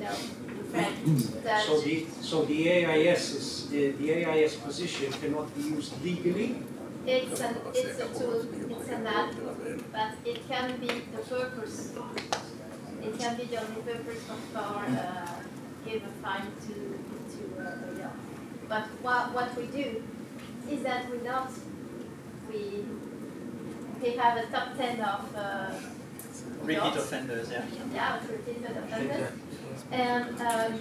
No, 0.00 0.10
So 1.66 1.80
the, 1.80 2.06
so 2.22 2.44
the 2.44 2.68
AIS 2.70 3.34
is, 3.34 3.68
the, 3.68 3.90
the 3.92 4.14
AIS 4.24 4.56
position 4.56 5.12
cannot 5.12 5.54
be 5.54 5.62
used 5.62 5.92
legally? 6.02 6.56
It's 7.06 7.40
an, 7.40 7.56
it's 7.74 7.98
a 7.98 8.06
tool, 8.18 8.46
it's 8.70 8.88
an 8.88 9.06
app, 9.06 9.34
but 9.92 10.12
it 10.24 10.48
can 10.48 10.78
be 10.80 10.86
the 10.86 11.22
purpose. 11.28 11.92
It 13.02 13.18
can 13.18 13.36
be 13.36 13.44
the 13.44 13.56
only 13.60 13.82
purpose 13.82 14.22
of 14.30 14.38
for, 14.52 14.58
uh, 14.58 15.26
give 15.84 16.02
a 16.04 16.12
fine 16.22 16.52
to, 16.66 16.74
to, 17.32 17.62
uh, 17.62 17.92
the 17.94 18.00
yacht. 18.00 18.16
But 18.68 18.84
what, 19.02 19.32
what 19.34 19.56
we 19.56 19.66
do 19.66 20.02
is 20.70 20.82
that 20.84 21.10
we 21.10 21.18
not, 21.18 21.50
we, 22.48 22.84
we 24.00 24.16
have 24.16 24.36
a 24.36 24.46
top 24.46 24.76
ten 24.76 25.00
of, 25.00 25.34
uh, 25.36 25.70
Repeat 26.62 26.96
offenders, 26.96 27.50
yeah. 27.50 27.64
Yeah, 27.92 28.16
of 28.18 28.30
repeated 28.30 28.76
offenders. 28.76 29.32
And, 29.90 30.40
um, 30.40 30.78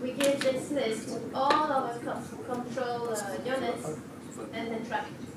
we 0.00 0.12
give 0.12 0.40
this 0.40 0.70
list 0.72 1.08
to 1.08 1.20
all 1.32 1.52
our 1.72 1.94
control 1.98 3.14
uh, 3.14 3.36
units 3.46 3.88
and 4.52 4.70
then 4.72 4.84
track 4.86 5.06
it. 5.06 5.31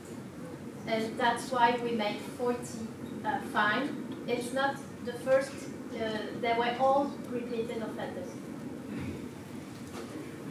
And 0.88 1.18
that's 1.18 1.52
why 1.52 1.78
we 1.84 1.92
make 1.92 2.20
forty, 2.38 2.80
uh, 3.26 3.40
fine. 3.54 3.90
It's 4.28 4.54
not 4.54 4.76
the 5.06 5.14
first, 5.14 5.52
uh, 5.52 6.18
they 6.42 6.54
were 6.54 6.76
all 6.80 7.12
repeated 7.30 7.82
offenders. 7.82 8.30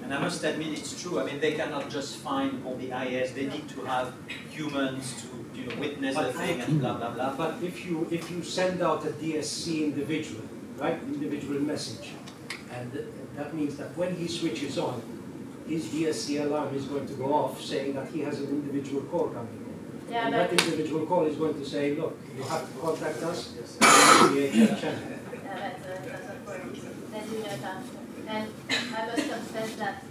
And 0.03 0.13
I 0.13 0.19
must 0.19 0.45
admit, 0.45 0.79
it's 0.79 1.01
true. 1.03 1.19
I 1.19 1.25
mean, 1.25 1.41
they 1.41 1.53
cannot 1.53 1.89
just 1.89 2.17
find 2.17 2.65
on 2.67 2.79
the 2.79 2.93
AIS. 2.93 3.33
They 3.33 3.47
need 3.47 3.69
to 3.71 3.81
have 3.87 4.13
humans 4.51 5.23
to, 5.23 5.59
you 5.59 5.67
know, 5.67 5.77
witness 5.81 6.15
the 6.15 6.33
thing 6.33 6.61
and 6.61 6.81
blah 6.81 6.95
blah 6.99 7.11
blah. 7.11 7.35
But 7.37 7.63
if 7.63 7.87
you, 7.87 8.07
if 8.11 8.31
you 8.31 8.43
send 8.43 8.83
out 8.83 9.05
a 9.07 9.11
DSC 9.11 9.83
individual, 9.85 10.43
right, 10.77 11.01
individual 11.05 11.59
message, 11.61 12.11
and 12.71 12.93
that 13.37 13.55
means 13.55 13.77
that 13.77 13.97
when 13.97 14.15
he 14.15 14.29
switches 14.29 14.77
on, 14.79 15.01
his 15.67 15.87
DSC 15.87 16.43
alarm 16.45 16.75
is 16.75 16.85
going 16.85 17.07
to 17.07 17.15
go 17.15 17.33
off 17.33 17.63
saying 17.63 17.95
that 17.95 18.09
he 18.09 18.21
has 18.21 18.41
an 18.41 18.49
individual 18.49 19.03
call 19.03 19.29
coming 19.29 19.57
in. 19.57 19.64
Yeah, 20.11 20.27
And 20.27 20.35
that 20.35 20.51
individual 20.53 21.07
call 21.07 21.25
is 21.27 21.37
going 21.37 21.55
to 21.55 21.65
say, 21.65 21.95
look, 21.97 22.19
you 22.37 22.43
have 22.43 22.71
to 22.73 22.79
contact 22.81 23.23
us, 23.23 23.55
and 23.81 24.35
we 24.35 24.51
create 24.51 24.71
a 24.71 24.77
channel. 24.77 25.03
yeah, 25.45 25.55
that's, 25.59 25.87
uh, 25.87 26.03
that's 26.07 26.29
of 26.31 26.47
course, 26.47 26.85
they 27.13 27.21
do 27.31 27.43
that 27.43 27.63
after. 27.63 27.99
And 28.27 28.49
I 28.71 29.07
must 29.07 29.29
confess 29.31 29.75
that 29.77 30.03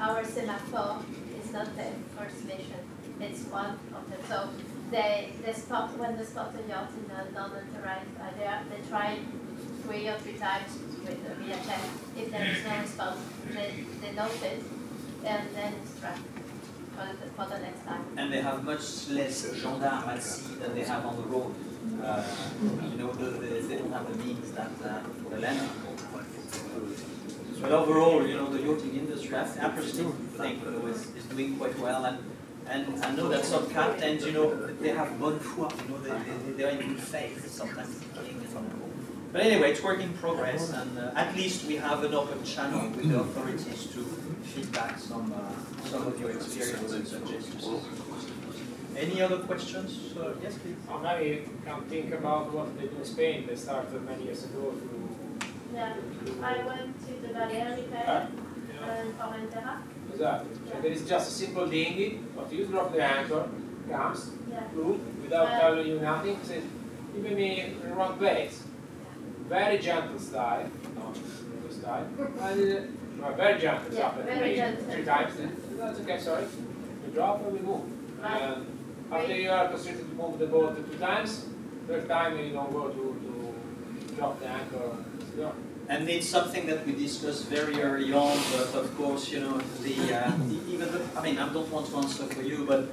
our 0.00 0.24
semaphore 0.24 0.98
is 1.42 1.52
not 1.52 1.76
the 1.76 1.86
first 2.16 2.44
mission, 2.44 2.82
it's 3.20 3.42
one 3.44 3.78
of 3.94 4.10
them. 4.10 4.20
So 4.28 4.48
they, 4.90 5.32
they 5.44 5.52
spot, 5.52 5.96
when 5.98 6.16
the 6.16 6.24
spot 6.26 6.54
a 6.54 6.68
yacht 6.68 6.90
in 6.98 7.10
a 7.10 7.30
non-authorized 7.32 8.10
area, 8.20 8.62
they 8.70 8.88
try 8.88 9.18
three 9.84 10.08
or 10.08 10.18
three 10.18 10.34
times 10.34 10.78
with 11.04 11.18
the 11.26 11.34
VHF. 11.42 11.84
If 12.16 12.30
there 12.30 12.44
is 12.46 12.64
no 12.64 12.80
response, 12.80 13.20
they, 13.52 13.84
they 14.00 14.12
note 14.14 14.42
it 14.42 14.62
and 15.24 15.48
then 15.54 15.74
instruct 15.82 16.20
And 18.16 18.32
they 18.32 18.40
have 18.40 18.64
much 18.64 19.08
less 19.08 19.54
gendarmes 19.54 20.08
at 20.08 20.22
sea 20.22 20.54
than 20.56 20.74
they 20.74 20.84
have 20.84 21.04
on 21.06 21.16
the 21.16 21.22
road. 21.22 21.54
Uh, 22.02 22.22
you 22.90 22.98
know, 22.98 23.12
the, 23.12 23.30
the, 23.30 23.46
they 23.68 23.76
don't 23.76 23.92
have 23.92 24.10
the 24.10 24.24
means 24.24 24.52
that 24.52 24.70
uh, 24.84 25.00
the 25.30 25.38
land 25.38 25.68
But 27.60 27.72
overall, 27.72 28.26
you 28.26 28.36
know, 28.36 28.50
the 28.50 28.60
yachting 28.60 28.94
industry, 28.96 29.36
I, 29.36 29.68
personally 29.68 30.12
think, 30.36 30.64
you 30.64 30.70
know, 30.70 30.86
is, 30.86 31.14
is 31.16 31.24
doing 31.24 31.56
quite 31.56 31.78
well. 31.78 32.04
And, 32.04 32.18
and 32.68 33.04
I 33.04 33.14
know 33.14 33.28
that 33.28 33.44
some 33.44 33.68
captains, 33.70 34.24
you 34.24 34.32
know, 34.32 34.66
they 34.80 34.90
have 34.90 35.18
bonne 35.18 35.38
foi, 35.38 35.68
you 35.82 35.88
know, 35.88 35.98
they, 35.98 36.10
they, 36.10 36.52
they 36.56 36.64
are 36.64 36.70
in 36.70 36.94
good 36.94 37.00
faith, 37.00 37.48
sometimes 37.50 38.00
But 39.32 39.40
anyway, 39.42 39.70
it's 39.72 39.82
work 39.82 40.00
in 40.00 40.12
progress, 40.14 40.72
and 40.72 40.98
uh, 40.98 41.12
at 41.16 41.34
least 41.34 41.66
we 41.66 41.76
have 41.76 42.04
an 42.04 42.12
open 42.12 42.44
channel 42.44 42.90
with 42.90 43.08
the 43.08 43.18
authorities 43.18 43.86
to 43.94 44.04
feedback 44.52 44.98
some, 44.98 45.32
uh, 45.32 45.86
some 45.88 46.06
of 46.06 46.20
your 46.20 46.30
experiences 46.30 46.92
and 46.92 47.08
suggestions. 47.08 47.64
Any 48.96 49.22
other 49.22 49.38
questions? 49.38 50.14
Uh, 50.16 50.34
yes, 50.42 50.58
please. 50.58 50.76
Oh, 50.90 50.98
now 51.00 51.16
you 51.16 51.48
can 51.64 51.80
think 51.92 52.12
about 52.12 52.52
what 52.52 52.78
they 52.78 52.86
do 52.86 52.96
in 52.98 53.04
Spain. 53.04 53.46
They 53.48 53.56
started 53.56 54.02
many 54.04 54.24
years 54.24 54.44
ago 54.44 54.72
to. 54.80 55.46
Yeah, 55.74 55.94
I 56.42 56.64
went 56.66 57.00
to 57.06 57.12
the 57.26 57.28
Balearic 57.32 57.78
repair 57.86 58.28
and 58.90 59.18
Formentera. 59.18 59.80
Exactly. 60.12 60.50
So 60.70 60.80
there 60.82 60.92
is 60.92 61.08
just 61.08 61.28
a 61.30 61.32
simple 61.32 61.66
dinghy, 61.66 62.20
but 62.36 62.52
you 62.52 62.66
drop 62.66 62.92
the 62.92 63.02
anchor, 63.02 63.48
comes, 63.90 64.30
Yeah. 64.50 64.60
through, 64.72 65.00
without 65.22 65.48
telling 65.60 65.86
you 65.86 65.98
nothing, 66.00 66.36
says, 66.42 66.64
even 67.16 67.34
me 67.34 67.60
in 67.62 67.80
the 67.80 67.94
wrong 67.94 68.18
place. 68.18 68.62
Very 69.48 69.78
gentle 69.78 70.18
style, 70.18 70.68
no, 70.96 71.12
gentle 71.14 71.70
style, 71.80 72.06
and 72.40 72.60
uh, 72.72 72.80
no, 73.22 73.32
very 73.34 73.58
gentle, 73.60 73.86
it's 73.86 73.96
Yeah, 73.96 74.02
happened 74.10 74.26
very 74.26 74.38
three, 74.40 74.56
gentle. 74.56 74.84
three 74.92 75.04
times, 75.04 75.36
then, 75.36 75.56
that's 75.78 76.00
okay, 76.00 76.18
sorry. 76.18 76.44
You 77.06 77.12
drop 77.14 77.40
and 77.44 77.52
we 77.52 77.58
move. 77.60 77.82
Right. 78.22 78.42
And 78.42 78.66
after 79.12 79.34
you 79.36 79.50
are 79.50 79.68
constrained 79.68 79.98
to 80.00 80.14
move 80.22 80.38
the 80.38 80.46
boat 80.46 80.76
two 80.90 80.98
times, 80.98 81.46
third 81.86 82.08
time 82.08 82.38
you 82.38 82.52
don't 82.52 82.72
go 82.72 82.88
to, 82.88 83.02
to 84.08 84.14
drop 84.16 84.38
the 84.40 84.46
anchor, 84.48 84.96
it's. 85.36 85.52
And 85.88 86.08
it's 86.08 86.28
something 86.28 86.66
that 86.66 86.86
we 86.86 86.92
discussed 86.92 87.46
very 87.46 87.82
early 87.82 88.12
on, 88.12 88.36
but 88.52 88.74
of 88.82 88.96
course, 88.96 89.30
you 89.30 89.40
know, 89.40 89.58
the, 89.82 89.96
uh, 90.14 90.32
e- 90.50 90.74
even 90.74 90.90
the, 90.92 91.00
I 91.16 91.22
mean, 91.22 91.38
I 91.38 91.52
don't 91.52 91.70
want 91.70 91.86
to 91.88 91.96
answer 91.96 92.24
for 92.26 92.42
you, 92.42 92.64
but, 92.66 92.86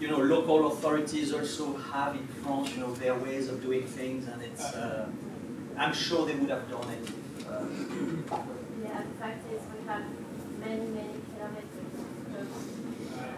you 0.00 0.08
know, 0.08 0.18
local 0.18 0.68
authorities 0.68 1.32
also 1.34 1.76
have 1.76 2.14
in 2.14 2.26
France, 2.42 2.72
you 2.74 2.80
know, 2.80 2.92
their 2.94 3.14
ways 3.16 3.48
of 3.48 3.60
doing 3.60 3.82
things, 3.82 4.28
and 4.28 4.40
it's, 4.42 4.62
uh, 4.64 5.08
I'm 5.76 5.92
sure 5.92 6.26
they 6.26 6.36
would 6.36 6.50
have 6.50 6.70
done 6.70 6.88
it. 6.90 7.08
Uh, 7.50 8.38
Yeah, 8.98 9.04
the 9.06 9.14
fact 9.22 9.46
is 9.54 9.62
we 9.70 9.86
have 9.86 10.02
many, 10.58 10.86
many 10.90 11.22
kilometers 11.30 11.94
of 12.34 12.48
uh, 13.14 13.30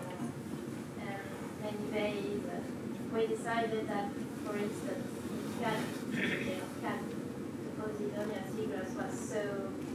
and 1.05 1.21
many 1.61 1.85
bays. 1.93 2.41
Uh, 2.49 2.65
We 3.13 3.27
decided 3.27 3.85
that, 3.93 4.09
for 4.47 4.57
instance, 4.57 5.05
in 5.29 5.43
Cannes, 5.61 6.65
Cannes, 6.81 7.13
the 7.65 7.71
Posidonia 7.77 8.41
seagrass 8.55 8.93
was 8.97 9.13
so 9.33 9.43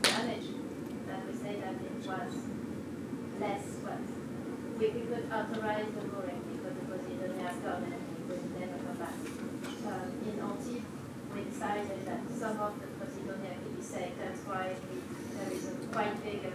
damaged 0.04 0.54
that 1.08 1.26
we 1.26 1.34
say 1.34 1.54
that 1.64 1.76
it 1.82 1.98
was 2.06 2.34
less 3.42 3.66
what 3.82 4.02
we, 4.78 4.86
we 4.94 5.02
could 5.10 5.26
authorize 5.34 5.90
the 5.98 6.04
mooring 6.14 6.42
because 6.52 6.76
the 6.78 6.86
Posidonia 6.94 7.42
has 7.48 7.58
gone 7.66 7.84
and 7.90 7.94
it 8.06 8.24
would 8.30 8.44
never 8.60 8.78
come 8.86 8.98
back. 9.02 9.18
Um, 9.90 10.08
in 10.30 10.36
Antibes, 10.46 10.86
we 11.34 11.42
decided 11.50 12.06
that 12.06 12.22
some 12.38 12.60
of 12.60 12.74
the 12.82 12.88
Posidonia 13.02 13.54
could 13.64 13.76
be 13.78 13.84
saved. 13.84 14.20
That's 14.22 14.42
why 14.46 14.76
we, 14.92 15.00
there 15.38 15.52
is 15.52 15.68
a 15.68 15.72
quite 15.92 16.24
big, 16.24 16.40
uh, 16.46 16.52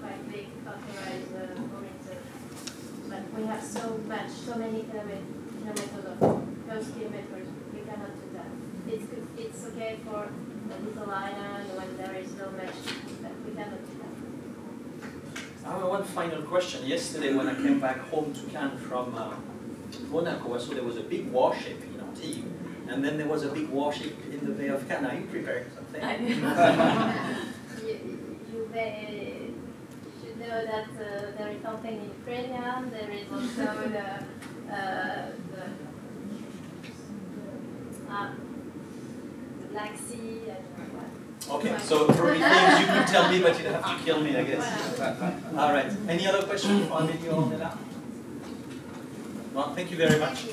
quite 0.00 0.22
big 0.30 0.46
authorized 0.66 1.34
uh, 1.34 1.60
mooring. 1.60 1.98
But 3.08 3.22
we 3.38 3.46
have 3.46 3.62
so 3.62 4.00
much, 4.08 4.30
so 4.30 4.56
many 4.56 4.82
kilometers, 4.84 5.24
kilometers 5.60 6.04
of 6.04 6.20
those 6.68 6.86
kilometers, 6.94 7.48
we 7.72 7.80
cannot 7.80 8.14
do 8.20 8.26
that. 8.34 8.50
It's 8.88 9.04
good, 9.06 9.26
it's 9.38 9.64
okay 9.66 9.98
for 10.04 10.26
a 10.26 10.82
little 10.82 11.10
island 11.10 11.68
when 11.76 11.96
there 11.96 12.14
is 12.16 12.34
no 12.34 12.50
much, 12.50 12.74
but 13.22 13.32
we 13.46 13.52
cannot 13.54 13.80
do 13.86 13.94
that. 14.02 15.68
I 15.68 15.78
have 15.78 15.88
one 15.88 16.04
final 16.04 16.42
question. 16.42 16.84
Yesterday, 16.86 17.34
when 17.34 17.48
I 17.48 17.54
came 17.54 17.80
back 17.80 17.98
home 18.10 18.34
to 18.34 18.40
Cannes 18.50 18.78
from 18.80 19.14
uh, 19.14 19.34
Monaco, 20.10 20.54
I 20.54 20.58
saw 20.58 20.74
there 20.74 20.82
was 20.82 20.96
a 20.96 21.02
big 21.02 21.30
warship 21.30 21.82
in 21.82 22.00
Antibes, 22.00 22.48
and 22.88 23.04
then 23.04 23.16
there 23.16 23.28
was 23.28 23.44
a 23.44 23.48
big 23.48 23.68
warship 23.68 24.14
in 24.30 24.44
the 24.44 24.52
Bay 24.52 24.68
of 24.68 24.86
Cannes. 24.88 25.06
Are 25.06 25.14
you 25.14 25.26
preparing 25.26 25.66
something? 25.74 26.02
You 28.74 29.54
should 30.20 30.40
know 30.40 30.64
that 30.66 30.88
uh, 30.98 31.38
there 31.38 31.50
is 31.50 31.62
something 31.62 31.94
in 31.94 32.10
Ukrainian, 32.18 32.90
there 32.90 33.08
is 33.08 33.26
also 33.30 33.66
the, 33.88 34.08
uh, 34.74 35.30
the, 35.52 35.64
um, 38.12 38.30
the 39.60 39.66
Black 39.68 39.96
Sea 39.96 40.50
and 40.50 40.64
what. 40.96 41.56
Okay, 41.56 41.78
so 41.78 42.06
probably 42.06 42.40
things 42.40 42.80
you 42.80 42.86
could 42.86 43.06
tell 43.06 43.30
me, 43.30 43.40
but 43.42 43.56
you'd 43.58 43.70
have 43.70 43.96
to 43.96 44.04
kill 44.04 44.20
me, 44.20 44.36
I 44.36 44.42
guess. 44.42 45.00
All 45.56 45.72
right. 45.72 45.92
Any 46.08 46.26
other 46.26 46.42
questions 46.42 46.88
for 46.88 46.98
Amelie 46.98 47.28
or 47.28 47.42
Ornella? 47.44 47.78
Well, 49.54 49.72
thank 49.76 49.90
you 49.92 49.96
very 49.96 50.18
much. 50.18 50.46